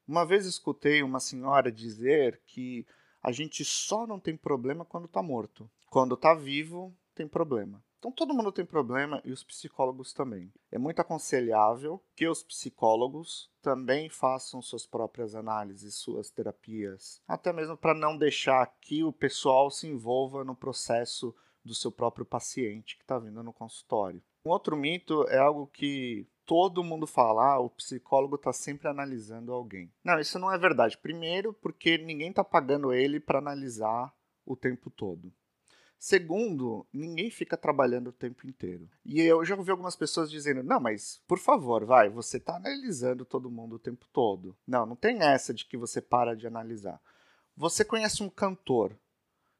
Uma 0.08 0.25
vez 0.25 0.46
escutei 0.46 1.04
uma 1.04 1.20
senhora 1.20 1.72
dizer 1.72 2.42
que 2.46 2.86
a 3.22 3.32
gente 3.32 3.63
só 3.63 4.08
não 4.08 4.20
tem 4.20 4.36
problema 4.36 4.86
quando 4.86 5.06
está 5.06 5.22
morto. 5.22 5.70
Quando 5.90 6.16
está 6.16 6.34
vivo, 6.34 6.94
tem 7.13 7.28
problema. 7.28 7.84
Então 8.00 8.12
todo 8.12 8.34
mundo 8.34 8.51
tem 8.51 8.66
problema 8.66 9.22
e 9.24 9.32
os 9.32 9.44
psicólogos 9.44 10.12
também. 10.12 10.51
É 10.72 10.78
muito 10.80 11.00
aconselhável 11.00 12.04
que 12.16 12.28
os 12.28 12.42
psicólogos 12.42 13.48
também 13.62 14.10
façam 14.10 14.60
suas 14.60 14.88
próprias 14.88 15.36
análises, 15.36 15.94
suas 15.94 16.32
terapias, 16.32 17.22
até 17.28 17.54
mesmo 17.54 17.78
para 17.78 17.94
não 17.94 18.18
deixar 18.18 18.66
que 18.82 19.04
o 19.04 19.13
pessoal 19.13 19.70
se 19.70 19.88
envolva 19.88 20.44
no 20.44 20.56
processo 20.56 21.36
do 21.63 21.75
seu 21.75 21.92
próprio 21.92 22.25
paciente 22.25 22.98
que 22.98 23.04
está 23.04 23.20
vindo 23.20 23.44
no 23.44 23.54
consultório. 23.54 24.24
Um 24.44 24.50
outro 24.50 24.75
mito 24.75 25.28
é 25.30 25.38
algo 25.38 25.68
que 25.68 26.25
todo 26.51 26.84
mundo 26.84 27.08
fala, 27.08 27.53
ah, 27.53 27.60
o 27.60 27.70
psicólogo 27.70 28.36
está 28.36 28.51
sempre 28.51 28.86
analisando 28.86 29.53
alguém. 29.53 29.89
Não, 30.03 30.20
isso 30.20 30.38
não 30.38 30.51
é 30.51 30.58
verdade. 30.58 30.98
Primeiro, 30.98 31.53
porque 31.53 31.98
ninguém 31.98 32.29
está 32.29 32.43
pagando 32.43 32.91
ele 32.91 33.22
para 33.22 33.39
analisar 33.39 34.13
o 34.46 34.53
tempo 34.53 34.89
todo. 34.89 35.31
Segundo, 35.98 36.86
ninguém 36.91 37.31
fica 37.31 37.55
trabalhando 37.55 38.08
o 38.08 38.12
tempo 38.12 38.46
inteiro. 38.46 38.89
E 39.05 39.22
eu 39.22 39.46
já 39.46 39.55
ouvi 39.55 39.72
algumas 39.72 39.96
pessoas 39.96 40.29
dizendo: 40.29 40.62
não, 40.62 40.77
mas 40.77 41.22
por 41.25 41.39
favor, 41.39 41.86
vai, 41.86 42.10
você 42.10 42.36
está 42.36 42.58
analisando 42.58 43.24
todo 43.24 43.50
mundo 43.50 43.77
o 43.77 43.79
tempo 43.79 44.05
todo. 44.12 44.53
Não, 44.67 44.86
não 44.86 44.96
tem 44.98 45.22
essa 45.22 45.53
de 45.53 45.65
que 45.65 45.77
você 45.77 46.01
para 46.01 46.36
de 46.36 46.48
analisar. 46.48 47.01
Você 47.55 47.86
conhece 47.86 48.22
um 48.22 48.29
cantor. 48.29 48.93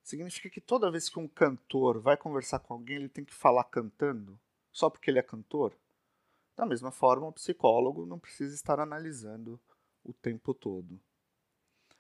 Significa 0.04 0.50
que 0.50 0.60
toda 0.60 0.92
vez 0.92 1.08
que 1.08 1.20
um 1.20 1.28
cantor 1.30 2.02
vai 2.02 2.18
conversar 2.18 2.60
com 2.60 2.74
alguém, 2.74 2.98
ele 2.98 3.08
tem 3.08 3.24
que 3.24 3.34
falar 3.34 3.64
cantando? 3.64 4.38
Só 4.74 4.90
porque 4.90 5.10
ele 5.10 5.20
é 5.20 5.24
cantor? 5.24 5.74
Da 6.56 6.66
mesma 6.66 6.92
forma, 6.92 7.28
o 7.28 7.34
psicólogo 7.34 8.06
não 8.06 8.20
precisa 8.20 8.54
estar 8.54 8.80
analisando 8.80 9.60
o 10.04 10.14
tempo 10.14 10.54
todo. 10.54 11.00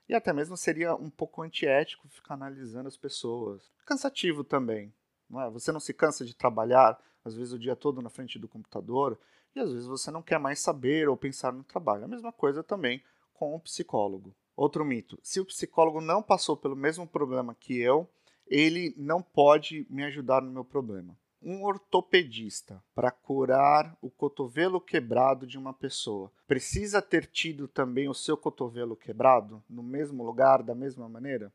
E 0.07 0.13
até 0.13 0.33
mesmo 0.33 0.57
seria 0.57 0.93
um 0.95 1.09
pouco 1.09 1.41
antiético 1.41 2.07
ficar 2.09 2.33
analisando 2.33 2.87
as 2.87 2.97
pessoas. 2.97 3.71
Cansativo 3.85 4.43
também. 4.43 4.93
Não 5.29 5.41
é? 5.41 5.49
Você 5.49 5.71
não 5.71 5.79
se 5.79 5.93
cansa 5.93 6.25
de 6.25 6.35
trabalhar, 6.35 6.99
às 7.23 7.33
vezes 7.33 7.53
o 7.53 7.59
dia 7.59 7.75
todo 7.75 8.01
na 8.01 8.09
frente 8.09 8.37
do 8.37 8.47
computador, 8.47 9.17
e 9.55 9.59
às 9.59 9.71
vezes 9.71 9.87
você 9.87 10.11
não 10.11 10.21
quer 10.21 10.39
mais 10.39 10.59
saber 10.59 11.07
ou 11.07 11.15
pensar 11.15 11.53
no 11.53 11.63
trabalho. 11.63 12.03
A 12.03 12.09
mesma 12.09 12.31
coisa 12.31 12.61
também 12.61 13.01
com 13.33 13.55
o 13.55 13.59
psicólogo. 13.59 14.35
Outro 14.55 14.83
mito: 14.83 15.17
se 15.23 15.39
o 15.39 15.45
psicólogo 15.45 16.01
não 16.01 16.21
passou 16.21 16.57
pelo 16.57 16.75
mesmo 16.75 17.07
problema 17.07 17.55
que 17.55 17.79
eu, 17.79 18.09
ele 18.45 18.93
não 18.97 19.21
pode 19.21 19.87
me 19.89 20.03
ajudar 20.03 20.41
no 20.41 20.51
meu 20.51 20.65
problema 20.65 21.17
um 21.41 21.63
ortopedista 21.63 22.83
para 22.93 23.09
curar 23.09 23.97
o 24.01 24.09
cotovelo 24.09 24.79
quebrado 24.79 25.47
de 25.47 25.57
uma 25.57 25.73
pessoa 25.73 26.31
precisa 26.47 27.01
ter 27.01 27.25
tido 27.25 27.67
também 27.67 28.07
o 28.07 28.13
seu 28.13 28.37
cotovelo 28.37 28.95
quebrado 28.95 29.63
no 29.69 29.81
mesmo 29.81 30.23
lugar, 30.23 30.61
da 30.61 30.75
mesma 30.75 31.09
maneira? 31.09 31.51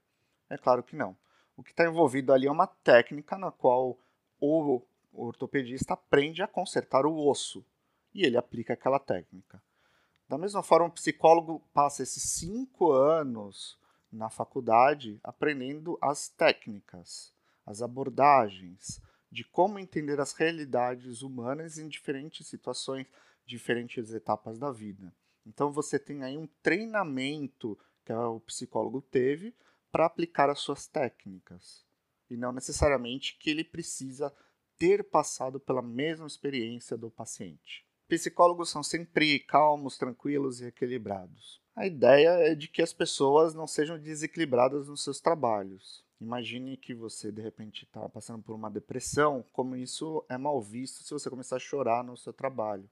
É 0.50 0.59
claro 0.59 0.83
que 0.83 0.97
não. 0.97 1.16
O 1.57 1.62
que 1.62 1.71
está 1.71 1.85
envolvido 1.85 2.33
ali 2.33 2.47
é 2.47 2.50
uma 2.50 2.66
técnica 2.66 3.38
na 3.38 3.50
qual 3.50 3.97
o 4.40 4.83
ortopedista 5.12 5.95
aprende 5.95 6.43
a 6.43 6.49
consertar 6.49 7.07
o 7.07 7.28
osso 7.28 7.64
e 8.12 8.25
ele 8.25 8.37
aplica 8.37 8.73
aquela 8.73 8.99
técnica. 8.99 9.62
Da 10.28 10.37
mesma 10.37 10.62
forma, 10.62 10.87
o 10.87 10.93
psicólogo 10.93 11.62
passa 11.73 12.02
esses 12.02 12.23
cinco 12.23 12.90
anos 12.90 13.78
na 14.11 14.28
faculdade 14.28 15.21
aprendendo 15.23 15.97
as 16.00 16.28
técnicas, 16.28 17.33
as 17.64 17.81
abordagens, 17.81 19.00
de 19.30 19.45
como 19.45 19.78
entender 19.78 20.21
as 20.21 20.33
realidades 20.33 21.23
humanas 21.23 21.78
em 21.78 21.88
diferentes 21.88 22.47
situações, 22.47 23.06
diferentes 23.45 24.12
etapas 24.12 24.59
da 24.59 24.71
vida. 24.71 25.12
Então 25.45 25.71
você 25.71 25.99
tem 25.99 26.23
aí 26.23 26.37
um 26.37 26.49
treinamento 26.62 27.78
que 28.04 28.12
o 28.12 28.40
psicólogo 28.40 29.00
teve 29.00 29.54
para 29.90 30.06
aplicar 30.06 30.50
as 30.50 30.61
suas 30.61 30.87
técnicas. 30.87 31.85
E 32.28 32.37
não 32.37 32.52
necessariamente 32.52 33.37
que 33.38 33.50
ele 33.50 33.64
precisa 33.64 34.33
ter 34.78 35.04
passado 35.04 35.59
pela 35.59 35.83
mesma 35.83 36.26
experiência 36.26 36.97
do 36.97 37.11
paciente. 37.11 37.87
Psicólogos 38.09 38.71
são 38.71 38.83
sempre 38.83 39.40
calmos, 39.40 39.99
tranquilos 39.99 40.61
e 40.61 40.66
equilibrados. 40.66 41.61
A 41.75 41.87
ideia 41.87 42.30
é 42.30 42.54
de 42.54 42.68
que 42.68 42.80
as 42.80 42.92
pessoas 42.92 43.54
não 43.54 43.66
sejam 43.66 43.99
desequilibradas 43.99 44.88
nos 44.88 45.02
seus 45.02 45.21
trabalhos. 45.21 46.06
Imagine 46.21 46.77
que 46.77 46.95
você 46.95 47.31
de 47.31 47.43
repente 47.43 47.85
está 47.85 48.09
passando 48.09 48.43
por 48.43 48.55
uma 48.55 48.71
depressão, 48.71 49.45
como 49.53 49.77
isso 49.77 50.25
é 50.29 50.39
mal 50.39 50.61
visto 50.63 51.05
se 51.05 51.13
você 51.13 51.29
começar 51.29 51.57
a 51.57 51.61
chorar 51.61 52.03
no 52.03 52.17
seu 52.17 52.33
trabalho. 52.33 52.89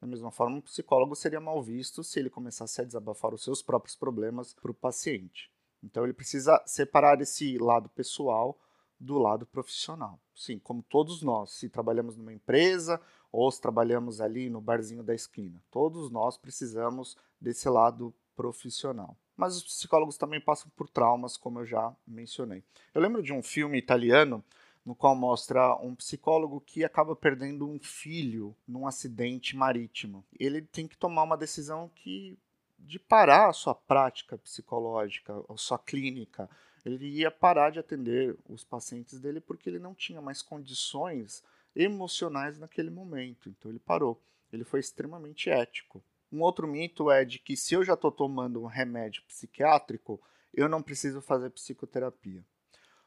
Da 0.00 0.06
mesma 0.06 0.30
forma, 0.30 0.56
um 0.56 0.60
psicólogo 0.60 1.14
seria 1.14 1.40
mal 1.40 1.62
visto 1.62 2.02
se 2.04 2.18
ele 2.18 2.30
começasse 2.30 2.80
a 2.80 2.84
desabafar 2.84 3.34
os 3.34 3.42
seus 3.42 3.62
próprios 3.62 3.96
problemas 3.96 4.54
para 4.54 4.70
o 4.70 4.74
paciente. 4.74 5.50
Então 5.82 6.04
ele 6.04 6.12
precisa 6.12 6.62
separar 6.66 7.20
esse 7.20 7.58
lado 7.58 7.88
pessoal 7.88 8.58
do 8.98 9.18
lado 9.18 9.44
profissional. 9.44 10.20
Sim, 10.34 10.58
como 10.60 10.82
todos 10.82 11.22
nós, 11.22 11.52
se 11.52 11.68
trabalhamos 11.68 12.16
numa 12.16 12.32
empresa 12.32 13.00
ou 13.32 13.50
se 13.50 13.60
trabalhamos 13.60 14.20
ali 14.20 14.48
no 14.48 14.60
barzinho 14.60 15.02
da 15.02 15.14
esquina, 15.14 15.60
todos 15.70 16.10
nós 16.10 16.38
precisamos 16.38 17.16
desse 17.40 17.68
lado 17.68 18.14
profissional. 18.36 19.16
Mas 19.36 19.56
os 19.56 19.62
psicólogos 19.62 20.16
também 20.16 20.40
passam 20.40 20.70
por 20.76 20.88
traumas, 20.88 21.36
como 21.36 21.60
eu 21.60 21.66
já 21.66 21.94
mencionei. 22.06 22.62
Eu 22.94 23.00
lembro 23.00 23.22
de 23.22 23.32
um 23.32 23.42
filme 23.42 23.78
italiano 23.78 24.44
no 24.84 24.94
qual 24.94 25.14
mostra 25.14 25.76
um 25.76 25.94
psicólogo 25.94 26.60
que 26.60 26.84
acaba 26.84 27.14
perdendo 27.14 27.68
um 27.68 27.78
filho 27.78 28.54
num 28.66 28.86
acidente 28.86 29.56
marítimo. 29.56 30.24
Ele 30.38 30.60
tem 30.60 30.88
que 30.88 30.96
tomar 30.96 31.22
uma 31.22 31.36
decisão 31.36 31.90
que 31.94 32.36
de 32.78 32.98
parar 32.98 33.48
a 33.48 33.52
sua 33.52 33.74
prática 33.74 34.36
psicológica, 34.36 35.32
a 35.48 35.56
sua 35.56 35.78
clínica. 35.78 36.50
Ele 36.84 37.06
ia 37.06 37.30
parar 37.30 37.70
de 37.70 37.78
atender 37.78 38.36
os 38.48 38.64
pacientes 38.64 39.20
dele 39.20 39.40
porque 39.40 39.70
ele 39.70 39.78
não 39.78 39.94
tinha 39.94 40.20
mais 40.20 40.42
condições 40.42 41.44
emocionais 41.76 42.58
naquele 42.58 42.90
momento. 42.90 43.48
Então 43.48 43.70
ele 43.70 43.78
parou. 43.78 44.20
Ele 44.52 44.64
foi 44.64 44.80
extremamente 44.80 45.48
ético. 45.48 46.02
Um 46.32 46.40
outro 46.40 46.66
mito 46.66 47.10
é 47.10 47.26
de 47.26 47.38
que 47.38 47.56
se 47.56 47.74
eu 47.74 47.84
já 47.84 47.92
estou 47.92 48.10
tomando 48.10 48.62
um 48.62 48.66
remédio 48.66 49.22
psiquiátrico, 49.24 50.18
eu 50.54 50.66
não 50.66 50.82
preciso 50.82 51.20
fazer 51.20 51.50
psicoterapia. 51.50 52.42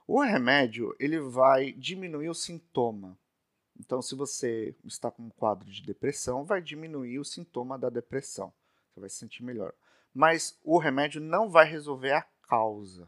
O 0.08 0.22
remédio 0.22 0.96
ele 1.00 1.20
vai 1.20 1.72
diminuir 1.72 2.30
o 2.30 2.36
sintoma. 2.36 3.18
Então, 3.80 4.00
se 4.02 4.14
você 4.14 4.76
está 4.86 5.10
com 5.10 5.24
um 5.24 5.30
quadro 5.32 5.70
de 5.70 5.82
depressão, 5.82 6.46
vai 6.46 6.62
diminuir 6.62 7.18
o 7.18 7.26
sintoma 7.26 7.80
da 7.80 7.90
depressão. 7.90 8.54
Você 8.94 9.00
vai 9.00 9.10
se 9.10 9.18
sentir 9.18 9.44
melhor. 9.44 9.74
Mas 10.14 10.60
o 10.64 10.78
remédio 10.78 11.20
não 11.20 11.50
vai 11.50 11.66
resolver 11.66 12.12
a 12.12 12.22
causa. 12.48 13.08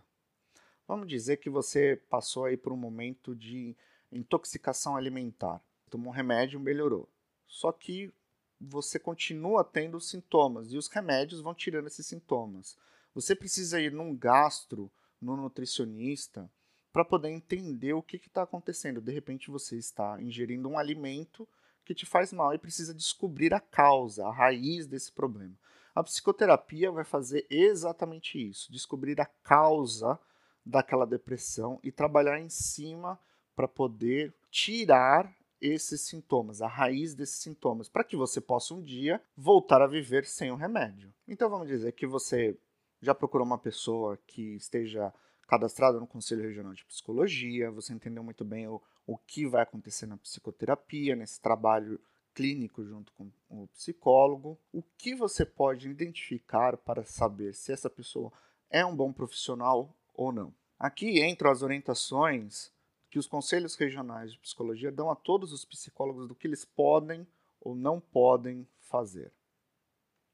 Vamos 0.88 1.08
dizer 1.08 1.38
que 1.38 1.50
você 1.50 2.02
passou 2.10 2.46
aí 2.46 2.58
por 2.58 2.74
um 2.74 2.78
momento 2.78 3.36
de 3.36 3.76
intoxicação 4.12 4.96
alimentar. 4.96 5.62
Tomou 5.90 6.10
um 6.10 6.16
remédio, 6.16 6.60
melhorou. 6.60 7.08
Só 7.46 7.72
que 7.72 8.12
você 8.60 8.98
continua 8.98 9.64
tendo 9.64 10.00
sintomas 10.00 10.72
e 10.72 10.78
os 10.78 10.88
remédios 10.88 11.42
vão 11.42 11.54
tirando 11.54 11.88
esses 11.88 12.06
sintomas. 12.06 12.78
Você 13.14 13.36
precisa 13.36 13.80
ir 13.80 13.92
num 13.92 14.16
gastro, 14.16 14.92
no 15.22 15.36
nutricionista, 15.36 16.50
para 16.92 17.06
poder 17.06 17.30
entender 17.30 17.94
o 17.94 18.02
que 18.02 18.18
está 18.18 18.44
acontecendo. 18.44 19.02
De 19.02 19.12
repente 19.12 19.52
você 19.52 19.78
está 19.78 20.22
ingerindo 20.22 20.68
um 20.68 20.78
alimento 20.78 21.48
que 21.86 21.94
te 21.94 22.06
faz 22.06 22.34
mal 22.34 22.54
e 22.54 22.58
precisa 22.58 22.94
descobrir 22.94 23.54
a 23.54 23.60
causa, 23.60 24.26
a 24.26 24.32
raiz 24.32 24.88
desse 24.88 25.12
problema. 25.12 25.54
A 25.96 26.04
psicoterapia 26.04 26.92
vai 26.92 27.04
fazer 27.04 27.46
exatamente 27.50 28.38
isso: 28.38 28.72
descobrir 28.72 29.20
a 29.22 29.26
causa 29.26 30.20
daquela 30.66 31.06
depressão 31.06 31.80
e 31.84 31.92
trabalhar 31.92 32.40
em 32.40 32.50
cima 32.50 33.20
para 33.56 33.68
poder 33.68 34.34
tirar 34.52 35.34
esses 35.62 36.02
sintomas, 36.02 36.62
a 36.62 36.68
raiz 36.68 37.16
desses 37.16 37.38
sintomas, 37.38 37.90
para 37.90 38.04
que 38.04 38.16
você 38.16 38.40
possa 38.40 38.74
um 38.74 38.82
dia 38.82 39.22
voltar 39.36 39.82
a 39.82 39.88
viver 39.88 40.26
sem 40.26 40.52
o 40.52 40.56
remédio. 40.56 41.14
Então 41.28 41.50
vamos 41.50 41.68
dizer 41.68 41.92
que 41.94 42.08
você 42.08 42.58
já 43.02 43.14
procurou 43.14 43.46
uma 43.46 43.58
pessoa 43.58 44.18
que 44.26 44.56
esteja 44.56 45.14
cadastrada 45.48 46.00
no 46.00 46.08
Conselho 46.08 46.44
Regional 46.44 46.74
de 46.74 46.86
Psicologia, 46.86 47.72
você 47.72 47.94
entendeu 47.94 48.24
muito 48.24 48.44
bem 48.44 48.68
o, 48.68 48.82
o 49.06 49.18
que 49.18 49.48
vai 49.48 49.64
acontecer 49.64 50.06
na 50.06 50.18
psicoterapia, 50.18 51.16
nesse 51.16 51.40
trabalho 51.40 52.00
clínico 52.36 52.84
junto 52.84 53.12
com 53.14 53.32
o 53.50 53.68
psicólogo, 53.70 54.60
o 54.72 54.84
que 54.98 55.16
você 55.16 55.44
pode 55.44 55.90
identificar 55.90 56.78
para 56.78 57.04
saber 57.04 57.54
se 57.56 57.72
essa 57.72 57.90
pessoa 57.90 58.32
é 58.70 58.86
um 58.86 58.96
bom 58.96 59.12
profissional 59.12 59.96
ou 60.14 60.32
não. 60.32 60.54
Aqui 60.78 61.24
entram 61.26 61.50
as 61.50 61.64
orientações 61.64 62.72
que 63.18 63.20
os 63.20 63.26
conselhos 63.26 63.74
regionais 63.74 64.32
de 64.32 64.38
psicologia 64.38 64.92
dão 64.92 65.10
a 65.10 65.16
todos 65.16 65.52
os 65.52 65.66
psicólogos 65.66 66.28
do 66.28 66.36
que 66.36 66.46
eles 66.46 66.64
podem 66.64 67.26
ou 67.60 67.74
não 67.74 68.00
podem 68.00 68.68
fazer. 68.80 69.34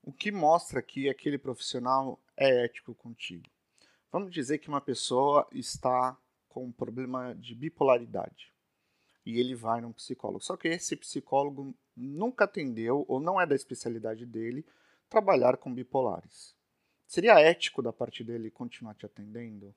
O 0.01 0.11
que 0.11 0.33
mostra 0.33 0.81
que 0.81 1.07
aquele 1.07 1.37
profissional 1.37 2.19
é 2.35 2.65
ético 2.65 2.93
contigo. 2.93 3.49
Vamos 4.11 4.33
dizer 4.33 4.57
que 4.57 4.67
uma 4.67 4.81
pessoa 4.81 5.47
está 5.53 6.17
com 6.49 6.65
um 6.65 6.73
problema 6.73 7.33
de 7.35 7.55
bipolaridade 7.55 8.51
e 9.25 9.39
ele 9.39 9.55
vai 9.55 9.79
num 9.79 9.93
psicólogo. 9.93 10.43
Só 10.43 10.57
que 10.57 10.67
esse 10.67 10.97
psicólogo 10.97 11.73
nunca 11.95 12.43
atendeu 12.43 13.05
ou 13.07 13.17
não 13.17 13.39
é 13.39 13.45
da 13.45 13.55
especialidade 13.55 14.25
dele 14.25 14.65
trabalhar 15.09 15.55
com 15.55 15.73
bipolares. 15.73 16.53
Seria 17.07 17.39
ético 17.39 17.81
da 17.81 17.93
parte 17.93 18.25
dele 18.25 18.51
continuar 18.51 18.93
te 18.95 19.05
atendendo? 19.05 19.73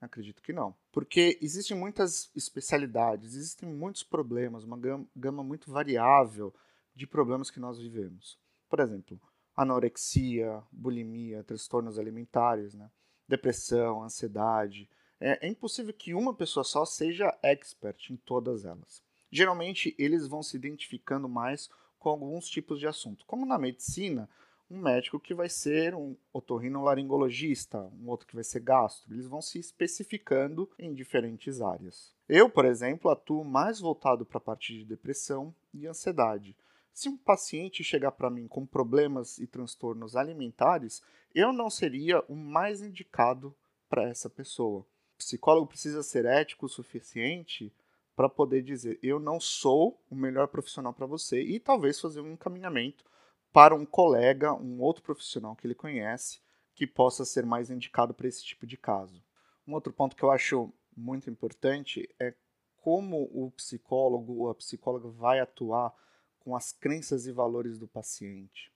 Acredito 0.00 0.42
que 0.42 0.52
não. 0.52 0.74
Porque 0.90 1.38
existem 1.42 1.76
muitas 1.76 2.30
especialidades, 2.34 3.34
existem 3.34 3.68
muitos 3.68 4.02
problemas, 4.02 4.64
uma 4.64 4.78
gama 5.14 5.44
muito 5.44 5.70
variável 5.70 6.54
de 6.94 7.06
problemas 7.06 7.50
que 7.50 7.60
nós 7.60 7.78
vivemos. 7.78 8.38
Por 8.68 8.80
exemplo, 8.80 9.20
anorexia, 9.54 10.62
bulimia, 10.72 11.44
transtornos 11.44 11.98
alimentares, 11.98 12.74
né? 12.74 12.90
depressão, 13.28 14.02
ansiedade. 14.02 14.88
É, 15.20 15.46
é 15.46 15.50
impossível 15.50 15.92
que 15.92 16.14
uma 16.14 16.34
pessoa 16.34 16.64
só 16.64 16.84
seja 16.84 17.36
expert 17.42 18.10
em 18.10 18.16
todas 18.16 18.64
elas. 18.64 19.02
Geralmente, 19.30 19.94
eles 19.98 20.26
vão 20.26 20.42
se 20.42 20.56
identificando 20.56 21.28
mais 21.28 21.70
com 21.98 22.08
alguns 22.08 22.48
tipos 22.48 22.80
de 22.80 22.86
assunto. 22.86 23.24
Como 23.26 23.46
na 23.46 23.58
medicina, 23.58 24.28
um 24.70 24.78
médico 24.78 25.18
que 25.18 25.34
vai 25.34 25.48
ser 25.48 25.94
um 25.96 26.16
otorrinolaringologista, 26.32 27.90
um 28.00 28.08
outro 28.08 28.26
que 28.26 28.36
vai 28.36 28.44
ser 28.44 28.60
gastro. 28.60 29.12
Eles 29.12 29.26
vão 29.26 29.42
se 29.42 29.58
especificando 29.58 30.70
em 30.78 30.94
diferentes 30.94 31.60
áreas. 31.60 32.14
Eu, 32.28 32.48
por 32.48 32.64
exemplo, 32.64 33.10
atuo 33.10 33.44
mais 33.44 33.80
voltado 33.80 34.24
para 34.24 34.38
a 34.38 34.40
parte 34.40 34.72
de 34.72 34.84
depressão 34.84 35.52
e 35.74 35.88
ansiedade. 35.88 36.56
Se 36.92 37.08
um 37.08 37.16
paciente 37.16 37.82
chegar 37.82 38.12
para 38.12 38.30
mim 38.30 38.46
com 38.46 38.64
problemas 38.64 39.38
e 39.38 39.46
transtornos 39.46 40.14
alimentares, 40.14 41.02
eu 41.34 41.52
não 41.52 41.68
seria 41.68 42.22
o 42.28 42.36
mais 42.36 42.80
indicado 42.80 43.54
para 43.88 44.08
essa 44.08 44.30
pessoa. 44.30 44.80
O 45.14 45.18
psicólogo 45.18 45.66
precisa 45.66 46.02
ser 46.02 46.24
ético 46.24 46.66
o 46.66 46.68
suficiente 46.68 47.72
para 48.14 48.28
poder 48.28 48.62
dizer: 48.62 48.98
eu 49.02 49.18
não 49.18 49.40
sou 49.40 50.00
o 50.08 50.14
melhor 50.14 50.46
profissional 50.48 50.92
para 50.92 51.06
você 51.06 51.42
e 51.42 51.58
talvez 51.58 52.00
fazer 52.00 52.20
um 52.20 52.32
encaminhamento 52.32 53.04
para 53.52 53.74
um 53.74 53.84
colega, 53.84 54.52
um 54.54 54.80
outro 54.80 55.02
profissional 55.02 55.56
que 55.56 55.66
ele 55.66 55.74
conhece, 55.74 56.40
que 56.74 56.86
possa 56.86 57.24
ser 57.24 57.44
mais 57.44 57.70
indicado 57.70 58.14
para 58.14 58.28
esse 58.28 58.44
tipo 58.44 58.66
de 58.66 58.76
caso. 58.76 59.22
Um 59.66 59.74
outro 59.74 59.92
ponto 59.92 60.16
que 60.16 60.22
eu 60.22 60.30
acho 60.30 60.72
muito 60.96 61.28
importante 61.28 62.08
é 62.18 62.34
como 62.76 63.28
o 63.32 63.50
psicólogo 63.50 64.34
ou 64.34 64.50
a 64.50 64.54
psicóloga 64.54 65.08
vai 65.08 65.40
atuar 65.40 65.94
com 66.38 66.56
as 66.56 66.72
crenças 66.72 67.26
e 67.26 67.32
valores 67.32 67.78
do 67.78 67.86
paciente. 67.86 68.72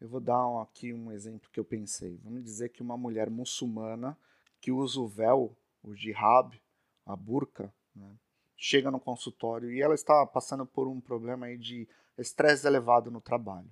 Eu 0.00 0.08
vou 0.08 0.20
dar 0.20 0.62
aqui 0.62 0.92
um 0.92 1.10
exemplo 1.12 1.50
que 1.50 1.58
eu 1.58 1.64
pensei. 1.64 2.18
Vamos 2.22 2.42
dizer 2.42 2.70
que 2.70 2.82
uma 2.82 2.96
mulher 2.96 3.30
muçulmana 3.30 4.18
que 4.60 4.72
usa 4.72 5.00
o 5.00 5.08
véu, 5.08 5.56
o 5.82 5.94
jihad, 5.94 6.60
a 7.06 7.16
burca, 7.16 7.72
né, 7.94 8.16
chega 8.58 8.90
no 8.90 8.98
consultório 8.98 9.72
e 9.72 9.80
ela 9.80 9.94
está 9.94 10.26
passando 10.26 10.66
por 10.66 10.88
um 10.88 11.00
problema 11.00 11.46
aí 11.46 11.56
de 11.56 11.88
estresse 12.18 12.66
elevado 12.66 13.10
no 13.10 13.20
trabalho. 13.20 13.70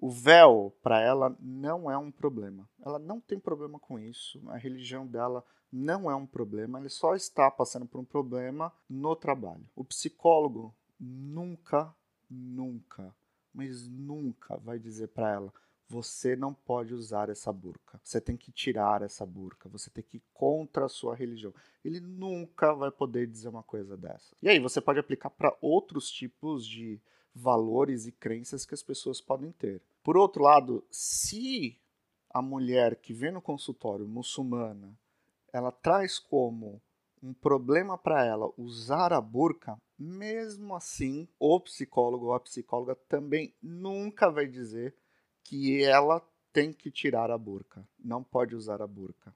O 0.00 0.10
véu, 0.10 0.72
para 0.82 1.00
ela, 1.00 1.36
não 1.38 1.90
é 1.90 1.98
um 1.98 2.10
problema. 2.10 2.68
Ela 2.80 2.98
não 2.98 3.20
tem 3.20 3.38
problema 3.38 3.78
com 3.78 3.98
isso. 3.98 4.40
A 4.48 4.56
religião 4.56 5.06
dela 5.06 5.44
não 5.70 6.10
é 6.10 6.14
um 6.14 6.24
problema. 6.24 6.78
Ela 6.78 6.88
só 6.88 7.14
está 7.14 7.50
passando 7.50 7.84
por 7.84 8.00
um 8.00 8.04
problema 8.04 8.72
no 8.88 9.14
trabalho. 9.14 9.68
O 9.76 9.84
psicólogo 9.84 10.74
nunca, 10.98 11.92
nunca, 12.30 13.14
mas 13.52 13.88
nunca 13.88 14.56
vai 14.58 14.78
dizer 14.78 15.08
para 15.08 15.32
ela: 15.32 15.52
você 15.88 16.36
não 16.36 16.52
pode 16.52 16.92
usar 16.92 17.30
essa 17.30 17.50
burca. 17.50 17.98
Você 18.04 18.20
tem 18.20 18.36
que 18.36 18.52
tirar 18.52 19.00
essa 19.00 19.24
burca. 19.24 19.68
Você 19.70 19.88
tem 19.88 20.04
que 20.04 20.18
ir 20.18 20.22
contra 20.34 20.84
a 20.84 20.88
sua 20.88 21.14
religião. 21.14 21.54
Ele 21.82 21.98
nunca 21.98 22.74
vai 22.74 22.90
poder 22.90 23.26
dizer 23.26 23.48
uma 23.48 23.62
coisa 23.62 23.96
dessa. 23.96 24.36
E 24.42 24.48
aí 24.48 24.58
você 24.58 24.80
pode 24.80 25.00
aplicar 25.00 25.30
para 25.30 25.56
outros 25.62 26.10
tipos 26.10 26.66
de 26.66 27.00
valores 27.34 28.06
e 28.06 28.12
crenças 28.12 28.66
que 28.66 28.74
as 28.74 28.82
pessoas 28.82 29.20
podem 29.20 29.50
ter. 29.52 29.80
Por 30.02 30.16
outro 30.16 30.42
lado, 30.42 30.84
se 30.90 31.78
a 32.30 32.42
mulher 32.42 32.96
que 32.96 33.14
vem 33.14 33.32
no 33.32 33.40
consultório 33.40 34.06
muçulmana, 34.06 34.94
ela 35.52 35.72
traz 35.72 36.18
como 36.18 36.82
um 37.22 37.32
problema 37.32 37.96
para 37.96 38.24
ela 38.24 38.52
usar 38.56 39.12
a 39.12 39.20
burca, 39.20 39.80
mesmo 39.98 40.76
assim, 40.76 41.26
o 41.38 41.58
psicólogo 41.60 42.26
ou 42.26 42.34
a 42.34 42.40
psicóloga 42.40 42.94
também 43.08 43.54
nunca 43.62 44.30
vai 44.30 44.46
dizer 44.46 44.94
que 45.48 45.82
ela 45.82 46.22
tem 46.52 46.74
que 46.74 46.90
tirar 46.90 47.30
a 47.30 47.38
burca, 47.38 47.82
não 47.98 48.22
pode 48.22 48.54
usar 48.54 48.82
a 48.82 48.86
burca. 48.86 49.34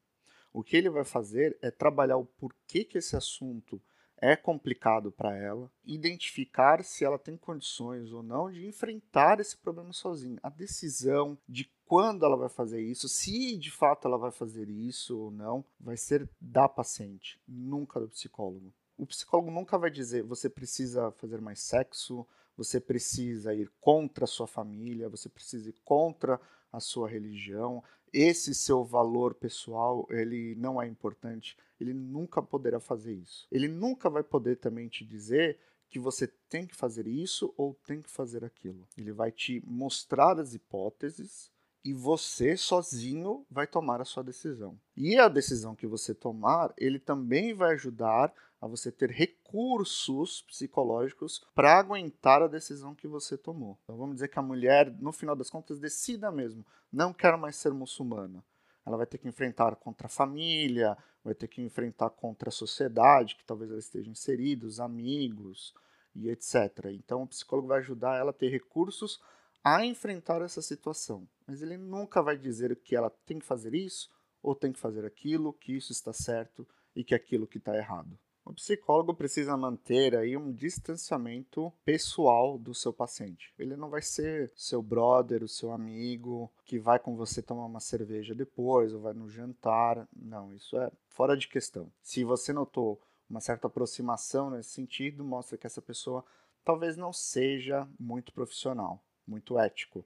O 0.52 0.62
que 0.62 0.76
ele 0.76 0.90
vai 0.90 1.04
fazer 1.04 1.56
é 1.62 1.70
trabalhar 1.70 2.18
o 2.18 2.26
porquê 2.26 2.84
que 2.84 2.98
esse 2.98 3.16
assunto 3.16 3.80
é 4.18 4.36
complicado 4.36 5.10
para 5.10 5.34
ela, 5.34 5.72
identificar 5.84 6.84
se 6.84 7.02
ela 7.02 7.18
tem 7.18 7.36
condições 7.36 8.12
ou 8.12 8.22
não 8.22 8.52
de 8.52 8.66
enfrentar 8.66 9.40
esse 9.40 9.56
problema 9.56 9.92
sozinha. 9.94 10.38
A 10.42 10.50
decisão 10.50 11.38
de 11.48 11.72
quando 11.86 12.26
ela 12.26 12.36
vai 12.36 12.50
fazer 12.50 12.82
isso, 12.82 13.08
se 13.08 13.56
de 13.56 13.70
fato 13.70 14.06
ela 14.06 14.18
vai 14.18 14.30
fazer 14.30 14.68
isso 14.68 15.18
ou 15.18 15.30
não, 15.30 15.64
vai 15.80 15.96
ser 15.96 16.28
da 16.38 16.68
paciente, 16.68 17.40
nunca 17.48 17.98
do 17.98 18.08
psicólogo. 18.08 18.72
O 18.98 19.06
psicólogo 19.06 19.50
nunca 19.50 19.78
vai 19.78 19.90
dizer 19.90 20.22
você 20.22 20.50
precisa 20.50 21.10
fazer 21.12 21.40
mais 21.40 21.60
sexo, 21.62 22.26
você 22.56 22.80
precisa 22.80 23.54
ir 23.54 23.70
contra 23.80 24.24
a 24.24 24.28
sua 24.28 24.46
família, 24.46 25.08
você 25.08 25.28
precisa 25.28 25.68
ir 25.68 25.74
contra 25.84 26.40
a 26.72 26.80
sua 26.80 27.08
religião, 27.08 27.82
esse 28.12 28.54
seu 28.54 28.84
valor 28.84 29.34
pessoal, 29.34 30.06
ele 30.10 30.54
não 30.56 30.80
é 30.80 30.86
importante, 30.86 31.56
ele 31.80 31.94
nunca 31.94 32.42
poderá 32.42 32.78
fazer 32.78 33.14
isso. 33.14 33.46
Ele 33.50 33.68
nunca 33.68 34.10
vai 34.10 34.22
poder 34.22 34.56
também 34.56 34.88
te 34.88 35.04
dizer 35.04 35.58
que 35.88 35.98
você 35.98 36.26
tem 36.48 36.66
que 36.66 36.74
fazer 36.74 37.06
isso 37.06 37.52
ou 37.56 37.74
tem 37.86 38.00
que 38.00 38.10
fazer 38.10 38.44
aquilo. 38.44 38.88
Ele 38.96 39.12
vai 39.12 39.30
te 39.30 39.62
mostrar 39.66 40.38
as 40.40 40.54
hipóteses 40.54 41.51
e 41.84 41.92
você 41.92 42.56
sozinho 42.56 43.44
vai 43.50 43.66
tomar 43.66 44.00
a 44.00 44.04
sua 44.04 44.22
decisão. 44.22 44.78
E 44.96 45.18
a 45.18 45.28
decisão 45.28 45.74
que 45.74 45.86
você 45.86 46.14
tomar, 46.14 46.72
ele 46.76 46.98
também 46.98 47.52
vai 47.52 47.72
ajudar 47.72 48.32
a 48.60 48.66
você 48.68 48.92
ter 48.92 49.10
recursos 49.10 50.42
psicológicos 50.42 51.44
para 51.52 51.76
aguentar 51.78 52.42
a 52.42 52.46
decisão 52.46 52.94
que 52.94 53.08
você 53.08 53.36
tomou. 53.36 53.76
Então 53.82 53.96
vamos 53.96 54.14
dizer 54.14 54.28
que 54.28 54.38
a 54.38 54.42
mulher, 54.42 54.88
no 55.00 55.12
final 55.12 55.34
das 55.34 55.50
contas, 55.50 55.80
decida 55.80 56.30
mesmo, 56.30 56.64
não 56.92 57.12
quero 57.12 57.36
mais 57.36 57.56
ser 57.56 57.72
muçulmana. 57.72 58.44
Ela 58.86 58.96
vai 58.96 59.06
ter 59.06 59.18
que 59.18 59.28
enfrentar 59.28 59.74
contra 59.76 60.06
a 60.06 60.10
família, 60.10 60.96
vai 61.24 61.34
ter 61.34 61.48
que 61.48 61.60
enfrentar 61.60 62.10
contra 62.10 62.50
a 62.50 62.52
sociedade, 62.52 63.34
que 63.34 63.44
talvez 63.44 63.70
ela 63.70 63.80
esteja 63.80 64.10
inserida, 64.10 64.66
os 64.66 64.78
amigos 64.78 65.74
e 66.14 66.28
etc. 66.28 66.86
Então 66.92 67.22
o 67.22 67.26
psicólogo 67.26 67.68
vai 67.68 67.78
ajudar 67.78 68.16
ela 68.16 68.30
a 68.30 68.34
ter 68.34 68.48
recursos 68.48 69.20
a 69.62 69.84
enfrentar 69.84 70.42
essa 70.42 70.60
situação. 70.60 71.28
Mas 71.46 71.62
ele 71.62 71.76
nunca 71.76 72.22
vai 72.22 72.36
dizer 72.36 72.74
que 72.76 72.96
ela 72.96 73.10
tem 73.24 73.38
que 73.38 73.46
fazer 73.46 73.74
isso 73.74 74.10
ou 74.42 74.54
tem 74.54 74.72
que 74.72 74.80
fazer 74.80 75.04
aquilo, 75.04 75.52
que 75.52 75.76
isso 75.76 75.92
está 75.92 76.12
certo 76.12 76.66
e 76.94 77.04
que 77.04 77.14
aquilo 77.14 77.46
que 77.46 77.58
está 77.58 77.76
errado. 77.76 78.18
O 78.44 78.52
psicólogo 78.52 79.14
precisa 79.14 79.56
manter 79.56 80.16
aí 80.16 80.36
um 80.36 80.52
distanciamento 80.52 81.72
pessoal 81.84 82.58
do 82.58 82.74
seu 82.74 82.92
paciente. 82.92 83.54
Ele 83.56 83.76
não 83.76 83.88
vai 83.88 84.02
ser 84.02 84.52
seu 84.56 84.82
brother, 84.82 85.44
o 85.44 85.48
seu 85.48 85.70
amigo, 85.70 86.52
que 86.64 86.76
vai 86.76 86.98
com 86.98 87.14
você 87.14 87.40
tomar 87.40 87.66
uma 87.66 87.78
cerveja 87.78 88.34
depois 88.34 88.92
ou 88.92 89.00
vai 89.00 89.14
no 89.14 89.30
jantar. 89.30 90.08
Não, 90.14 90.52
isso 90.52 90.76
é 90.76 90.90
fora 91.06 91.36
de 91.36 91.46
questão. 91.46 91.90
Se 92.02 92.24
você 92.24 92.52
notou 92.52 93.00
uma 93.30 93.40
certa 93.40 93.68
aproximação 93.68 94.50
nesse 94.50 94.70
sentido, 94.70 95.24
mostra 95.24 95.56
que 95.56 95.66
essa 95.66 95.80
pessoa 95.80 96.24
talvez 96.64 96.96
não 96.96 97.12
seja 97.12 97.88
muito 97.98 98.32
profissional, 98.32 99.00
muito 99.26 99.58
ético. 99.58 100.04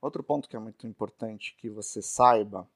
Outro 0.00 0.22
ponto 0.22 0.48
que 0.48 0.56
é 0.56 0.58
muito 0.58 0.86
importante 0.86 1.54
que 1.56 1.68
você 1.68 2.02
saiba 2.02 2.68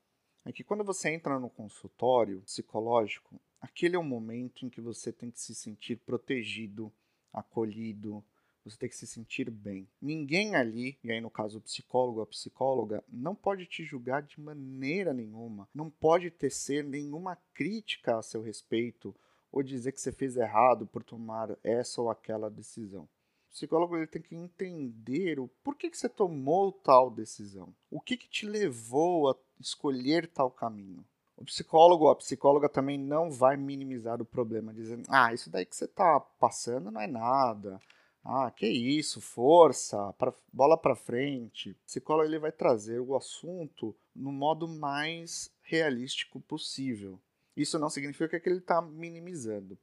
é 0.45 0.53
que 0.53 0.65
quando 0.65 0.83
você 0.83 1.11
entra 1.11 1.39
no 1.39 1.51
consultório 1.51 2.41
psicológico, 2.43 3.41
aquele 3.61 3.97
é 3.97 3.99
o 3.99 4.05
momento 4.05 4.65
em 4.65 4.71
que 4.71 4.81
você 4.81 5.13
tem 5.13 5.31
que 5.31 5.41
se 5.41 5.55
sentir 5.55 5.97
protegido, 5.97 6.93
acolhido, 7.33 8.25
você 8.65 8.77
tem 8.77 8.89
que 8.89 8.97
se 8.97 9.07
sentir 9.07 9.51
bem. 9.51 9.89
Ninguém 10.01 10.55
ali, 10.55 10.99
e 11.03 11.11
aí 11.11 11.21
no 11.21 11.31
caso 11.31 11.59
o 11.59 11.63
psicólogo 11.63 12.19
ou 12.19 12.23
a 12.23 12.27
psicóloga, 12.27 13.05
não 13.09 13.35
pode 13.35 13.67
te 13.67 13.85
julgar 13.85 14.23
de 14.23 14.41
maneira 14.41 15.13
nenhuma, 15.13 15.69
não 15.75 15.91
pode 15.91 16.31
tecer 16.31 16.85
nenhuma 16.85 17.37
crítica 17.55 18.19
a 18.19 18.23
seu 18.23 18.43
respeito 18.43 19.15
ou 19.53 19.63
dizer 19.63 19.93
que 19.93 20.01
você 20.01 20.13
fez 20.13 20.37
errado 20.37 20.87
por 20.87 21.03
tomar 21.03 21.57
essa 21.63 22.01
ou 22.01 22.11
aquela 22.11 22.51
decisão. 22.51 23.09
Psicólogo 23.51 23.97
ele 23.97 24.07
tem 24.07 24.23
que 24.23 24.35
entender 24.35 25.41
o 25.41 25.49
porquê 25.63 25.91
que 25.91 25.99
você 25.99 26.09
tomou 26.09 26.73
tal 26.73 27.11
decisão. 27.11 27.75
O 27.91 28.01
que, 28.01 28.17
que 28.17 28.29
te 28.29 28.47
levou 28.47 29.31
a 29.31 29.37
escolher 29.61 30.27
tal 30.29 30.51
caminho. 30.51 31.05
O 31.37 31.45
psicólogo 31.45 32.05
ou 32.05 32.11
a 32.11 32.17
psicóloga 32.17 32.69
também 32.69 32.99
não 32.99 33.31
vai 33.31 33.57
minimizar 33.57 34.21
o 34.21 34.27
problema, 34.27 34.75
dizendo: 34.75 35.05
ah, 35.09 35.33
isso 35.33 35.51
daí 35.51 35.65
que 35.65 35.75
você 35.75 35.87
está 35.87 36.21
passando 36.21 36.91
não 36.91 37.01
é 37.01 37.07
nada. 37.07 37.81
Ah, 38.23 38.51
que 38.51 38.67
isso, 38.67 39.21
força, 39.21 40.13
pra, 40.19 40.35
bola 40.53 40.77
para 40.77 40.95
frente. 40.95 41.71
O 41.71 41.87
psicólogo 41.87 42.29
ele 42.29 42.39
vai 42.39 42.53
trazer 42.53 43.01
o 43.01 43.17
assunto 43.17 43.97
no 44.15 44.31
modo 44.31 44.69
mais 44.69 45.51
realístico 45.63 46.41
possível. 46.41 47.19
Isso 47.57 47.79
não 47.79 47.89
significa 47.89 48.39
que 48.39 48.49
ele 48.49 48.59
está 48.59 48.83
minimizando. 48.83 49.79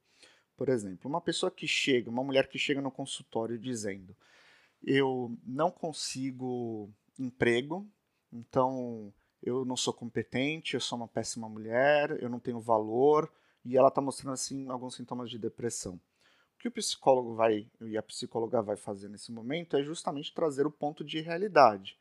Por 0.58 0.68
exemplo, 0.68 1.08
uma 1.08 1.20
pessoa 1.20 1.52
que 1.52 1.68
chega, 1.68 2.10
uma 2.10 2.24
mulher 2.24 2.48
que 2.48 2.58
chega 2.58 2.82
no 2.82 2.90
consultório 2.90 3.56
dizendo: 3.56 4.14
Eu 4.84 5.38
não 5.46 5.70
consigo 5.70 6.90
emprego, 7.16 7.88
então 8.32 9.14
eu 9.40 9.64
não 9.64 9.76
sou 9.76 9.94
competente, 9.94 10.74
eu 10.74 10.80
sou 10.80 10.98
uma 10.98 11.06
péssima 11.06 11.48
mulher, 11.48 12.20
eu 12.20 12.28
não 12.28 12.40
tenho 12.40 12.58
valor, 12.58 13.32
e 13.64 13.76
ela 13.76 13.86
está 13.86 14.00
mostrando 14.00 14.34
assim 14.34 14.68
alguns 14.68 14.96
sintomas 14.96 15.30
de 15.30 15.38
depressão. 15.38 15.94
O 15.94 16.58
que 16.58 16.66
o 16.66 16.72
psicólogo 16.72 17.36
vai 17.36 17.70
e 17.80 17.96
a 17.96 18.02
psicóloga 18.02 18.60
vai 18.60 18.76
fazer 18.76 19.08
nesse 19.08 19.30
momento 19.30 19.76
é 19.76 19.82
justamente 19.84 20.34
trazer 20.34 20.66
o 20.66 20.72
ponto 20.72 21.04
de 21.04 21.20
realidade, 21.20 21.96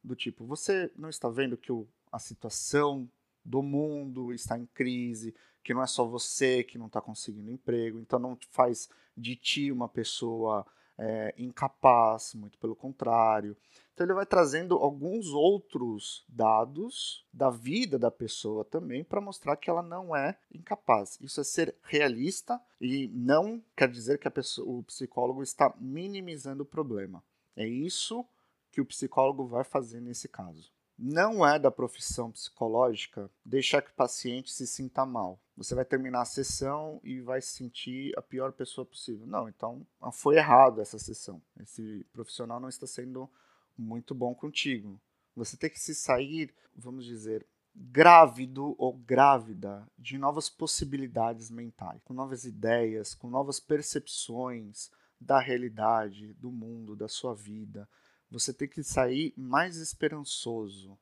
do 0.00 0.14
tipo, 0.14 0.46
você 0.46 0.92
não 0.94 1.08
está 1.08 1.28
vendo 1.28 1.56
que 1.56 1.72
o, 1.72 1.88
a 2.12 2.20
situação 2.20 3.10
do 3.44 3.64
mundo 3.64 4.32
está 4.32 4.56
em 4.56 4.66
crise, 4.66 5.34
que 5.66 5.74
não 5.74 5.82
é 5.82 5.86
só 5.88 6.04
você 6.04 6.62
que 6.62 6.78
não 6.78 6.86
está 6.86 7.00
conseguindo 7.00 7.50
emprego, 7.50 7.98
então 7.98 8.20
não 8.20 8.38
faz 8.52 8.88
de 9.16 9.34
ti 9.34 9.72
uma 9.72 9.88
pessoa 9.88 10.64
é, 10.96 11.34
incapaz, 11.36 12.34
muito 12.34 12.56
pelo 12.56 12.76
contrário. 12.76 13.56
Então 13.92 14.06
ele 14.06 14.14
vai 14.14 14.24
trazendo 14.24 14.76
alguns 14.76 15.26
outros 15.30 16.24
dados 16.28 17.26
da 17.32 17.50
vida 17.50 17.98
da 17.98 18.12
pessoa 18.12 18.64
também 18.64 19.02
para 19.02 19.20
mostrar 19.20 19.56
que 19.56 19.68
ela 19.68 19.82
não 19.82 20.14
é 20.14 20.38
incapaz. 20.54 21.18
Isso 21.20 21.40
é 21.40 21.44
ser 21.44 21.74
realista 21.82 22.62
e 22.80 23.08
não 23.08 23.60
quer 23.76 23.90
dizer 23.90 24.20
que 24.20 24.30
pessoa, 24.30 24.78
o 24.78 24.84
psicólogo 24.84 25.42
está 25.42 25.74
minimizando 25.80 26.62
o 26.62 26.66
problema. 26.66 27.24
É 27.56 27.66
isso 27.66 28.24
que 28.70 28.80
o 28.80 28.86
psicólogo 28.86 29.44
vai 29.48 29.64
fazer 29.64 30.00
nesse 30.00 30.28
caso. 30.28 30.75
Não 30.98 31.46
é 31.46 31.58
da 31.58 31.70
profissão 31.70 32.32
psicológica 32.32 33.30
deixar 33.44 33.82
que 33.82 33.90
o 33.90 33.94
paciente 33.94 34.50
se 34.50 34.66
sinta 34.66 35.04
mal. 35.04 35.38
Você 35.54 35.74
vai 35.74 35.84
terminar 35.84 36.22
a 36.22 36.26
sessão 36.26 37.00
e 37.04 37.20
vai 37.20 37.40
se 37.42 37.48
sentir 37.48 38.16
a 38.16 38.22
pior 38.22 38.52
pessoa 38.52 38.86
possível. 38.86 39.26
Não, 39.26 39.46
então 39.48 39.86
ah, 40.00 40.10
foi 40.10 40.36
errado 40.36 40.80
essa 40.80 40.98
sessão. 40.98 41.40
Esse 41.60 42.06
profissional 42.12 42.58
não 42.58 42.68
está 42.68 42.86
sendo 42.86 43.28
muito 43.76 44.14
bom 44.14 44.34
contigo. 44.34 44.98
Você 45.34 45.56
tem 45.56 45.68
que 45.68 45.78
se 45.78 45.94
sair, 45.94 46.54
vamos 46.74 47.04
dizer, 47.04 47.46
grávido 47.74 48.74
ou 48.78 48.94
grávida 48.94 49.86
de 49.98 50.16
novas 50.16 50.48
possibilidades 50.48 51.50
mentais, 51.50 52.00
com 52.04 52.14
novas 52.14 52.46
ideias, 52.46 53.14
com 53.14 53.28
novas 53.28 53.60
percepções 53.60 54.90
da 55.20 55.38
realidade, 55.38 56.32
do 56.34 56.50
mundo, 56.50 56.96
da 56.96 57.06
sua 57.06 57.34
vida 57.34 57.86
você 58.30 58.52
tem 58.52 58.68
que 58.68 58.82
sair 58.82 59.32
mais 59.36 59.76
esperançoso. 59.76 60.98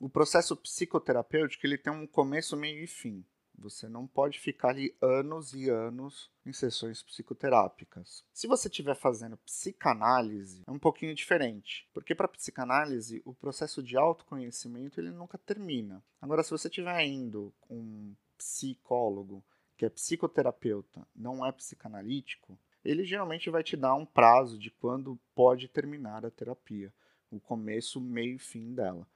O 0.00 0.08
processo 0.08 0.56
psicoterapêutico 0.56 1.66
ele 1.66 1.78
tem 1.78 1.92
um 1.92 2.06
começo, 2.06 2.56
meio 2.56 2.82
e 2.82 2.86
fim. 2.86 3.24
Você 3.58 3.88
não 3.88 4.06
pode 4.06 4.40
ficar 4.40 4.70
ali 4.70 4.96
anos 5.00 5.52
e 5.52 5.68
anos 5.68 6.30
em 6.44 6.52
sessões 6.52 7.02
psicoterápicas. 7.02 8.24
Se 8.32 8.46
você 8.46 8.66
estiver 8.66 8.96
fazendo 8.96 9.36
psicanálise, 9.36 10.62
é 10.66 10.70
um 10.70 10.78
pouquinho 10.78 11.14
diferente, 11.14 11.88
porque 11.92 12.14
para 12.14 12.26
psicanálise 12.26 13.22
o 13.24 13.34
processo 13.34 13.82
de 13.82 13.96
autoconhecimento 13.96 14.98
ele 14.98 15.10
nunca 15.10 15.38
termina. 15.38 16.02
Agora, 16.20 16.42
se 16.42 16.50
você 16.50 16.68
estiver 16.68 17.04
indo 17.04 17.54
com 17.60 17.76
um 17.76 18.16
psicólogo 18.36 19.44
que 19.76 19.84
é 19.84 19.90
psicoterapeuta, 19.90 21.06
não 21.14 21.44
é 21.46 21.52
psicanalítico, 21.52 22.58
ele 22.84 23.04
geralmente 23.04 23.50
vai 23.50 23.62
te 23.62 23.76
dar 23.76 23.94
um 23.94 24.04
prazo 24.04 24.58
de 24.58 24.70
quando 24.70 25.18
pode 25.34 25.68
terminar 25.68 26.26
a 26.26 26.30
terapia, 26.30 26.92
o 27.30 27.38
começo, 27.38 28.00
meio 28.00 28.36
e 28.36 28.38
fim 28.38 28.74
dela. 28.74 29.06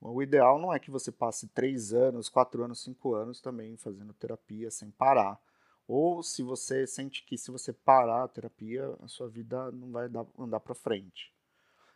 O 0.00 0.20
ideal 0.20 0.58
não 0.58 0.74
é 0.74 0.80
que 0.80 0.90
você 0.90 1.12
passe 1.12 1.46
três 1.48 1.92
anos, 1.92 2.28
quatro 2.28 2.64
anos, 2.64 2.82
cinco 2.82 3.14
anos 3.14 3.40
também 3.40 3.76
fazendo 3.76 4.12
terapia 4.12 4.70
sem 4.70 4.90
parar. 4.90 5.40
Ou 5.86 6.22
se 6.22 6.42
você 6.42 6.86
sente 6.86 7.24
que 7.24 7.38
se 7.38 7.52
você 7.52 7.72
parar 7.72 8.24
a 8.24 8.28
terapia, 8.28 8.96
a 9.00 9.06
sua 9.06 9.28
vida 9.28 9.70
não 9.70 9.92
vai 9.92 10.08
dar, 10.08 10.26
andar 10.36 10.58
para 10.58 10.74
frente. 10.74 11.32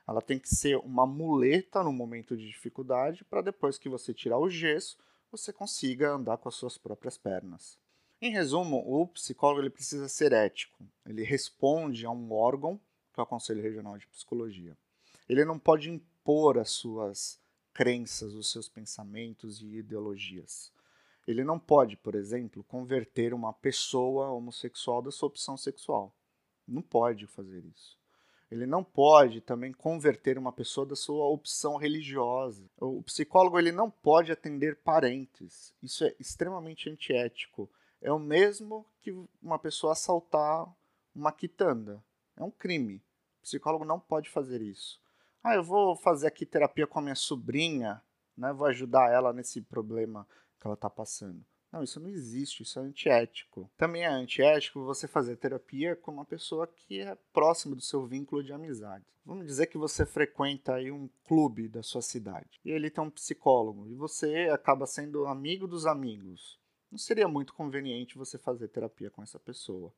Ela 0.06 0.22
tem 0.22 0.38
que 0.38 0.48
ser 0.48 0.76
uma 0.78 1.04
muleta 1.04 1.82
no 1.82 1.92
momento 1.92 2.36
de 2.36 2.46
dificuldade 2.46 3.24
para 3.24 3.42
depois 3.42 3.76
que 3.76 3.88
você 3.88 4.14
tirar 4.14 4.38
o 4.38 4.48
gesso, 4.48 4.96
você 5.30 5.52
consiga 5.52 6.12
andar 6.12 6.36
com 6.36 6.48
as 6.48 6.54
suas 6.54 6.78
próprias 6.78 7.18
pernas. 7.18 7.76
Em 8.20 8.30
resumo, 8.30 8.82
o 8.86 9.06
psicólogo 9.08 9.60
ele 9.60 9.70
precisa 9.70 10.08
ser 10.08 10.32
ético. 10.32 10.82
Ele 11.04 11.22
responde 11.22 12.06
a 12.06 12.10
um 12.10 12.32
órgão, 12.32 12.80
que 13.12 13.20
é 13.20 13.22
o 13.22 13.26
Conselho 13.26 13.62
Regional 13.62 13.98
de 13.98 14.06
Psicologia. 14.06 14.76
Ele 15.28 15.44
não 15.44 15.58
pode 15.58 15.90
impor 15.90 16.58
as 16.58 16.70
suas 16.70 17.38
crenças, 17.74 18.32
os 18.32 18.50
seus 18.50 18.70
pensamentos 18.70 19.60
e 19.60 19.66
ideologias. 19.66 20.72
Ele 21.26 21.44
não 21.44 21.58
pode, 21.58 21.96
por 21.96 22.14
exemplo, 22.14 22.64
converter 22.64 23.34
uma 23.34 23.52
pessoa 23.52 24.30
homossexual 24.30 25.02
da 25.02 25.10
sua 25.10 25.26
opção 25.26 25.56
sexual. 25.56 26.10
Não 26.66 26.80
pode 26.80 27.26
fazer 27.26 27.64
isso. 27.66 27.98
Ele 28.50 28.64
não 28.64 28.82
pode 28.82 29.42
também 29.42 29.72
converter 29.72 30.38
uma 30.38 30.52
pessoa 30.52 30.86
da 30.86 30.96
sua 30.96 31.26
opção 31.26 31.76
religiosa. 31.76 32.64
O 32.78 33.02
psicólogo 33.02 33.58
ele 33.58 33.72
não 33.72 33.90
pode 33.90 34.32
atender 34.32 34.76
parentes. 34.76 35.74
Isso 35.82 36.04
é 36.04 36.14
extremamente 36.18 36.88
antiético 36.88 37.68
é 38.00 38.12
o 38.12 38.18
mesmo 38.18 38.86
que 39.00 39.12
uma 39.42 39.58
pessoa 39.58 39.92
assaltar 39.92 40.66
uma 41.14 41.32
quitanda. 41.32 42.02
É 42.36 42.42
um 42.42 42.50
crime. 42.50 43.02
O 43.38 43.42
psicólogo 43.42 43.84
não 43.84 43.98
pode 43.98 44.28
fazer 44.28 44.60
isso. 44.60 45.00
Ah, 45.42 45.54
eu 45.54 45.62
vou 45.62 45.96
fazer 45.96 46.26
aqui 46.26 46.44
terapia 46.44 46.86
com 46.86 46.98
a 46.98 47.02
minha 47.02 47.14
sobrinha, 47.14 48.02
né? 48.36 48.52
Vou 48.52 48.66
ajudar 48.66 49.10
ela 49.12 49.32
nesse 49.32 49.60
problema 49.62 50.26
que 50.60 50.66
ela 50.66 50.74
está 50.74 50.90
passando. 50.90 51.44
Não, 51.72 51.82
isso 51.82 52.00
não 52.00 52.08
existe, 52.08 52.62
isso 52.62 52.78
é 52.78 52.82
antiético. 52.82 53.70
Também 53.76 54.02
é 54.02 54.08
antiético 54.08 54.84
você 54.84 55.06
fazer 55.06 55.36
terapia 55.36 55.96
com 55.96 56.10
uma 56.10 56.24
pessoa 56.24 56.66
que 56.66 57.00
é 57.00 57.16
próxima 57.32 57.74
do 57.74 57.82
seu 57.82 58.04
vínculo 58.04 58.42
de 58.42 58.52
amizade. 58.52 59.04
Vamos 59.24 59.46
dizer 59.46 59.66
que 59.66 59.76
você 59.76 60.06
frequenta 60.06 60.74
aí 60.74 60.90
um 60.90 61.08
clube 61.24 61.68
da 61.68 61.82
sua 61.82 62.00
cidade 62.00 62.60
e 62.64 62.70
ele 62.70 62.88
tem 62.88 63.02
um 63.02 63.10
psicólogo 63.10 63.88
e 63.88 63.94
você 63.94 64.48
acaba 64.52 64.86
sendo 64.86 65.26
amigo 65.26 65.66
dos 65.66 65.84
amigos. 65.84 66.58
Não 66.96 66.98
seria 66.98 67.28
muito 67.28 67.52
conveniente 67.52 68.16
você 68.16 68.38
fazer 68.38 68.68
terapia 68.68 69.10
com 69.10 69.22
essa 69.22 69.38
pessoa 69.38 69.92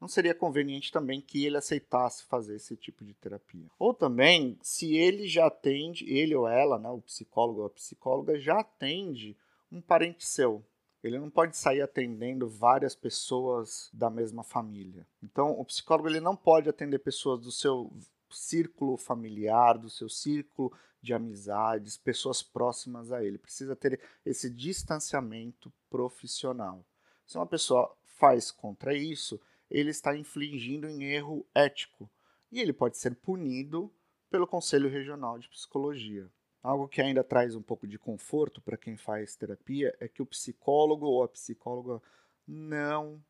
não 0.00 0.08
seria 0.08 0.34
conveniente 0.34 0.92
também 0.92 1.20
que 1.20 1.44
ele 1.44 1.56
aceitasse 1.56 2.24
fazer 2.24 2.56
esse 2.56 2.76
tipo 2.76 3.04
de 3.04 3.12
terapia. 3.14 3.66
Ou 3.78 3.92
também, 3.92 4.56
se 4.62 4.96
ele 4.96 5.26
já 5.26 5.46
atende, 5.46 6.08
ele 6.08 6.34
ou 6.34 6.46
ela, 6.46 6.78
né, 6.78 6.88
o 6.88 7.00
psicólogo 7.00 7.60
ou 7.60 7.66
a 7.66 7.70
psicóloga, 7.70 8.38
já 8.38 8.60
atende 8.60 9.36
um 9.70 9.80
parente 9.80 10.24
seu. 10.24 10.64
Ele 11.02 11.18
não 11.18 11.28
pode 11.28 11.56
sair 11.56 11.82
atendendo 11.82 12.48
várias 12.48 12.94
pessoas 12.94 13.90
da 13.92 14.08
mesma 14.08 14.42
família. 14.42 15.06
Então, 15.22 15.50
o 15.58 15.64
psicólogo 15.64 16.08
ele 16.08 16.20
não 16.20 16.36
pode 16.36 16.68
atender 16.68 17.00
pessoas 17.00 17.40
do 17.40 17.50
seu 17.50 17.92
círculo 18.30 18.96
familiar, 18.96 19.76
do 19.76 19.90
seu 19.90 20.08
círculo 20.08 20.72
de 21.00 21.14
amizades, 21.14 21.96
pessoas 21.96 22.42
próximas 22.42 23.12
a 23.12 23.24
ele. 23.24 23.38
Precisa 23.38 23.76
ter 23.76 24.00
esse 24.24 24.50
distanciamento 24.50 25.72
profissional. 25.88 26.84
Se 27.26 27.36
uma 27.36 27.46
pessoa 27.46 27.96
faz 28.04 28.50
contra 28.50 28.94
isso, 28.94 29.40
ele 29.70 29.90
está 29.90 30.16
infligindo 30.16 30.86
um 30.86 31.00
erro 31.00 31.46
ético 31.54 32.10
e 32.50 32.60
ele 32.60 32.72
pode 32.72 32.98
ser 32.98 33.14
punido 33.14 33.92
pelo 34.30 34.46
Conselho 34.46 34.88
Regional 34.88 35.38
de 35.38 35.48
Psicologia. 35.48 36.30
Algo 36.62 36.88
que 36.88 37.00
ainda 37.00 37.22
traz 37.22 37.54
um 37.54 37.62
pouco 37.62 37.86
de 37.86 37.98
conforto 37.98 38.60
para 38.60 38.76
quem 38.76 38.96
faz 38.96 39.36
terapia 39.36 39.94
é 40.00 40.08
que 40.08 40.20
o 40.20 40.26
psicólogo 40.26 41.06
ou 41.06 41.22
a 41.22 41.28
psicóloga 41.28 42.02
não 42.46 43.22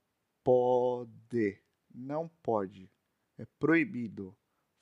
pode, 0.43 1.61
não 1.95 2.29
pode, 2.43 2.91
é 3.37 3.45
proibido 3.59 4.35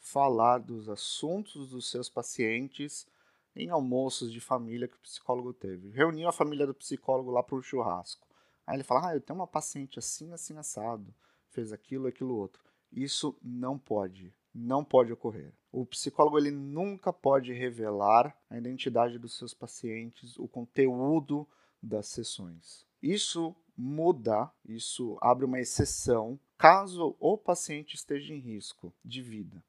falar 0.06 0.58
dos 0.58 0.88
assuntos 0.88 1.68
dos 1.68 1.90
seus 1.90 2.08
pacientes 2.08 3.06
em 3.54 3.70
almoços 3.70 4.32
de 4.32 4.40
família 4.40 4.88
que 4.88 4.96
o 4.96 5.00
psicólogo 5.00 5.52
teve. 5.52 5.90
Reuniu 5.90 6.28
a 6.28 6.32
família 6.32 6.66
do 6.66 6.74
psicólogo 6.74 7.30
lá 7.30 7.42
para 7.42 7.56
o 7.56 7.62
churrasco. 7.62 8.26
Aí 8.66 8.76
ele 8.76 8.84
fala: 8.84 9.08
Ah, 9.08 9.14
eu 9.14 9.20
tenho 9.20 9.38
uma 9.38 9.46
paciente 9.46 9.98
assim, 9.98 10.32
assim, 10.32 10.56
assado 10.56 11.14
fez 11.56 11.72
aquilo, 11.72 12.06
aquilo 12.06 12.36
outro. 12.36 12.62
Isso 12.92 13.34
não 13.42 13.78
pode, 13.78 14.32
não 14.54 14.84
pode 14.84 15.10
ocorrer. 15.10 15.54
O 15.72 15.86
psicólogo 15.86 16.38
ele 16.38 16.50
nunca 16.50 17.12
pode 17.12 17.52
revelar 17.52 18.36
a 18.50 18.58
identidade 18.58 19.18
dos 19.18 19.36
seus 19.36 19.54
pacientes, 19.54 20.38
o 20.38 20.46
conteúdo 20.46 21.48
das 21.82 22.08
sessões. 22.08 22.86
Isso 23.02 23.56
muda, 23.76 24.50
isso 24.64 25.18
abre 25.20 25.46
uma 25.46 25.60
exceção 25.60 26.38
caso 26.58 27.16
o 27.18 27.36
paciente 27.36 27.94
esteja 27.94 28.34
em 28.34 28.38
risco 28.38 28.92
de 29.04 29.22
vida. 29.22 29.62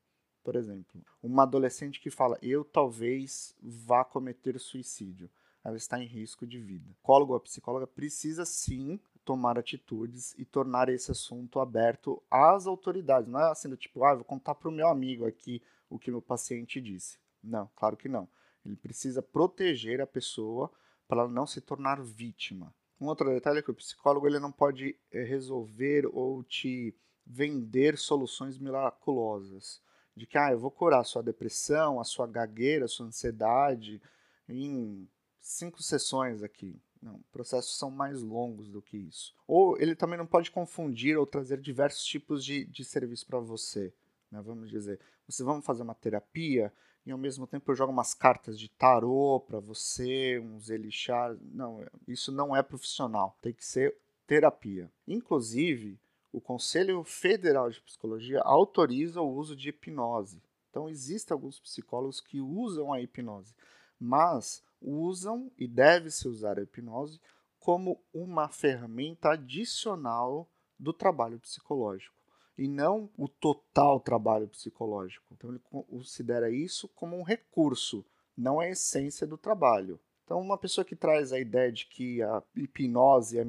Por 0.47 0.55
exemplo, 0.55 1.03
uma 1.21 1.43
adolescente 1.43 1.99
que 1.99 2.09
fala: 2.09 2.39
Eu 2.41 2.63
talvez 2.63 3.53
vá 3.61 4.05
cometer 4.05 4.57
suicídio. 4.57 5.29
Ela 5.61 5.75
está 5.75 6.01
em 6.01 6.07
risco 6.07 6.47
de 6.47 6.57
vida. 6.57 6.89
O 6.89 6.93
psicólogo 6.93 7.33
ou 7.33 7.39
psicóloga 7.41 7.85
precisa 7.85 8.45
sim 8.45 8.97
tomar 9.25 9.59
atitudes 9.59 10.33
e 10.37 10.45
tornar 10.45 10.87
esse 10.87 11.11
assunto 11.11 11.59
aberto 11.59 12.23
às 12.31 12.65
autoridades. 12.65 13.29
Não 13.29 13.41
é 13.41 13.51
assim 13.51 13.67
do 13.67 13.75
tipo, 13.75 14.05
ah, 14.05 14.15
vou 14.15 14.23
contar 14.23 14.55
para 14.55 14.69
o 14.69 14.71
meu 14.71 14.87
amigo 14.87 15.25
aqui 15.25 15.61
o 15.89 15.99
que 15.99 16.09
meu 16.09 16.21
paciente 16.21 16.79
disse. 16.79 17.19
Não, 17.43 17.69
claro 17.75 17.97
que 17.97 18.07
não. 18.07 18.25
Ele 18.65 18.77
precisa 18.77 19.21
proteger 19.21 19.99
a 19.99 20.07
pessoa 20.07 20.71
para 21.09 21.23
ela 21.23 21.29
não 21.29 21.45
se 21.45 21.59
tornar 21.59 22.01
vítima. 22.01 22.73
Um 23.01 23.07
outro 23.07 23.29
detalhe 23.29 23.59
é 23.59 23.61
que 23.61 23.71
o 23.71 23.75
psicólogo 23.75 24.25
ele 24.25 24.39
não 24.39 24.53
pode 24.53 24.97
eh, 25.11 25.23
resolver 25.23 26.05
ou 26.13 26.41
te 26.41 26.95
vender 27.25 27.97
soluções 27.97 28.57
miraculosas. 28.57 29.85
De 30.17 30.25
que, 30.25 30.37
ah, 30.37 30.51
eu 30.51 30.59
vou 30.59 30.71
curar 30.71 31.01
a 31.01 31.03
sua 31.03 31.21
depressão, 31.21 31.99
a 31.99 32.03
sua 32.03 32.25
gagueira, 32.27 32.85
a 32.85 32.87
sua 32.87 33.05
ansiedade 33.05 34.01
em 34.49 35.07
cinco 35.39 35.81
sessões 35.81 36.43
aqui. 36.43 36.79
Não, 37.01 37.21
processos 37.31 37.77
são 37.77 37.91
mais 37.91 38.21
longos 38.21 38.69
do 38.69 38.81
que 38.81 38.97
isso. 38.97 39.35
Ou 39.47 39.79
ele 39.79 39.95
também 39.95 40.17
não 40.17 40.25
pode 40.25 40.49
confundir 40.49 41.17
ou 41.17 41.25
trazer 41.25 41.61
diversos 41.61 42.03
tipos 42.03 42.43
de, 42.43 42.65
de 42.65 42.83
serviço 42.83 43.25
para 43.27 43.39
você. 43.39 43.93
Né? 44.31 44.41
Vamos 44.41 44.69
dizer, 44.69 44.99
você 45.27 45.43
vamos 45.43 45.65
fazer 45.65 45.83
uma 45.83 45.93
terapia 45.93 46.73
e 47.05 47.11
ao 47.11 47.17
mesmo 47.17 47.47
tempo 47.47 47.71
eu 47.71 47.75
jogo 47.75 47.91
umas 47.93 48.13
cartas 48.13 48.59
de 48.59 48.67
tarô 48.67 49.39
para 49.39 49.59
você, 49.59 50.39
uns 50.39 50.69
elixir. 50.69 51.37
Não, 51.53 51.85
isso 52.07 52.31
não 52.31 52.55
é 52.55 52.61
profissional. 52.63 53.37
Tem 53.41 53.53
que 53.53 53.65
ser 53.65 53.95
terapia. 54.25 54.91
Inclusive, 55.07 55.97
o 56.37 56.41
Conselho 56.41 57.03
Federal 57.03 57.69
de 57.69 57.81
Psicologia 57.81 58.41
autoriza 58.41 59.21
o 59.21 59.33
uso 59.33 59.55
de 59.55 59.69
hipnose. 59.69 60.41
Então, 60.69 60.87
existem 60.87 61.33
alguns 61.33 61.59
psicólogos 61.59 62.21
que 62.21 62.39
usam 62.39 62.93
a 62.93 63.01
hipnose, 63.01 63.55
mas 63.99 64.63
usam 64.79 65.51
e 65.57 65.67
deve-se 65.67 66.27
usar 66.27 66.59
a 66.59 66.61
hipnose 66.61 67.19
como 67.59 67.99
uma 68.13 68.47
ferramenta 68.47 69.31
adicional 69.31 70.47
do 70.79 70.93
trabalho 70.93 71.39
psicológico 71.39 72.15
e 72.57 72.67
não 72.67 73.09
o 73.17 73.27
total 73.27 73.99
trabalho 73.99 74.47
psicológico. 74.47 75.25
Então 75.31 75.49
ele 75.49 75.59
considera 75.69 76.49
isso 76.49 76.87
como 76.89 77.17
um 77.17 77.23
recurso, 77.23 78.05
não 78.37 78.59
a 78.59 78.69
essência 78.69 79.25
do 79.27 79.37
trabalho. 79.37 79.99
Então 80.23 80.39
uma 80.39 80.57
pessoa 80.57 80.85
que 80.85 80.95
traz 80.95 81.33
a 81.33 81.39
ideia 81.39 81.71
de 81.71 81.87
que 81.87 82.21
a 82.21 82.43
hipnose 82.55 83.39
é 83.39 83.45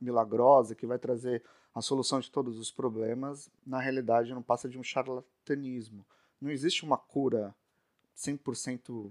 milagrosa, 0.00 0.74
que 0.74 0.86
vai 0.86 0.98
trazer 0.98 1.42
a 1.74 1.80
solução 1.80 2.20
de 2.20 2.30
todos 2.30 2.58
os 2.58 2.70
problemas, 2.70 3.50
na 3.66 3.80
realidade 3.80 4.34
não 4.34 4.42
passa 4.42 4.68
de 4.68 4.78
um 4.78 4.82
charlatanismo. 4.82 6.04
Não 6.40 6.50
existe 6.50 6.84
uma 6.84 6.98
cura 6.98 7.54
100% 8.16 9.10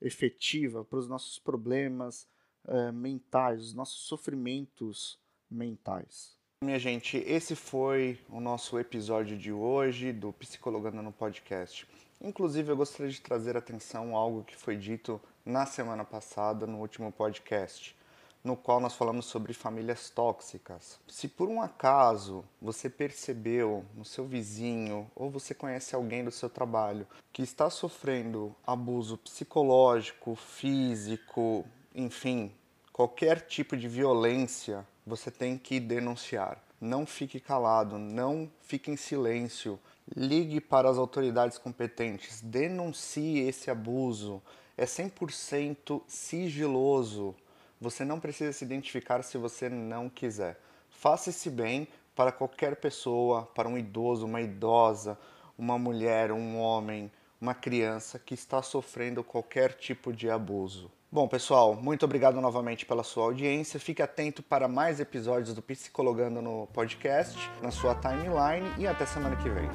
efetiva 0.00 0.84
para 0.84 0.98
os 0.98 1.08
nossos 1.08 1.38
problemas 1.38 2.26
uh, 2.64 2.92
mentais, 2.92 3.62
os 3.62 3.74
nossos 3.74 4.06
sofrimentos 4.06 5.18
mentais. 5.50 6.36
Minha 6.62 6.78
gente, 6.78 7.16
esse 7.16 7.56
foi 7.56 8.18
o 8.28 8.40
nosso 8.40 8.78
episódio 8.78 9.36
de 9.36 9.52
hoje 9.52 10.12
do 10.12 10.32
Psicologando 10.32 11.02
no 11.02 11.12
Podcast. 11.12 11.88
Inclusive, 12.20 12.70
eu 12.70 12.76
gostaria 12.76 13.10
de 13.10 13.20
trazer 13.20 13.56
atenção 13.56 14.14
a 14.14 14.20
algo 14.20 14.44
que 14.44 14.54
foi 14.54 14.76
dito 14.76 15.20
na 15.44 15.66
semana 15.66 16.04
passada, 16.04 16.66
no 16.66 16.78
último 16.78 17.10
podcast 17.10 17.96
no 18.44 18.56
qual 18.56 18.80
nós 18.80 18.94
falamos 18.94 19.26
sobre 19.26 19.52
famílias 19.52 20.10
tóxicas. 20.10 20.98
Se 21.06 21.28
por 21.28 21.48
um 21.48 21.62
acaso 21.62 22.44
você 22.60 22.90
percebeu 22.90 23.84
no 23.94 24.04
seu 24.04 24.24
vizinho 24.24 25.10
ou 25.14 25.30
você 25.30 25.54
conhece 25.54 25.94
alguém 25.94 26.24
do 26.24 26.30
seu 26.30 26.50
trabalho 26.50 27.06
que 27.32 27.42
está 27.42 27.70
sofrendo 27.70 28.54
abuso 28.66 29.16
psicológico, 29.16 30.34
físico, 30.34 31.64
enfim, 31.94 32.52
qualquer 32.92 33.42
tipo 33.42 33.76
de 33.76 33.88
violência, 33.88 34.86
você 35.06 35.30
tem 35.30 35.56
que 35.56 35.78
denunciar. 35.78 36.62
Não 36.80 37.06
fique 37.06 37.38
calado, 37.38 37.96
não 37.96 38.50
fique 38.60 38.90
em 38.90 38.96
silêncio. 38.96 39.78
Ligue 40.16 40.60
para 40.60 40.90
as 40.90 40.98
autoridades 40.98 41.58
competentes, 41.58 42.40
denuncie 42.40 43.38
esse 43.38 43.70
abuso. 43.70 44.42
É 44.76 44.84
100% 44.84 46.02
sigiloso 46.08 47.36
você 47.82 48.04
não 48.04 48.20
precisa 48.20 48.52
se 48.52 48.64
identificar 48.64 49.22
se 49.24 49.36
você 49.36 49.68
não 49.68 50.08
quiser. 50.08 50.56
Faça 50.88 51.30
esse 51.30 51.50
bem 51.50 51.88
para 52.14 52.30
qualquer 52.30 52.76
pessoa, 52.76 53.42
para 53.42 53.68
um 53.68 53.76
idoso, 53.76 54.24
uma 54.24 54.40
idosa, 54.40 55.18
uma 55.58 55.76
mulher, 55.76 56.30
um 56.30 56.58
homem, 56.58 57.10
uma 57.40 57.54
criança 57.54 58.20
que 58.20 58.34
está 58.34 58.62
sofrendo 58.62 59.24
qualquer 59.24 59.72
tipo 59.74 60.12
de 60.12 60.30
abuso. 60.30 60.88
Bom, 61.10 61.26
pessoal, 61.26 61.74
muito 61.74 62.04
obrigado 62.04 62.40
novamente 62.40 62.86
pela 62.86 63.02
sua 63.02 63.24
audiência. 63.24 63.80
Fique 63.80 64.00
atento 64.00 64.42
para 64.42 64.68
mais 64.68 65.00
episódios 65.00 65.52
do 65.52 65.60
Psicologando 65.60 66.40
no 66.40 66.68
podcast, 66.68 67.36
na 67.60 67.72
sua 67.72 67.96
timeline 67.96 68.72
e 68.78 68.86
até 68.86 69.04
semana 69.04 69.36
que 69.36 69.50
vem. 69.50 69.68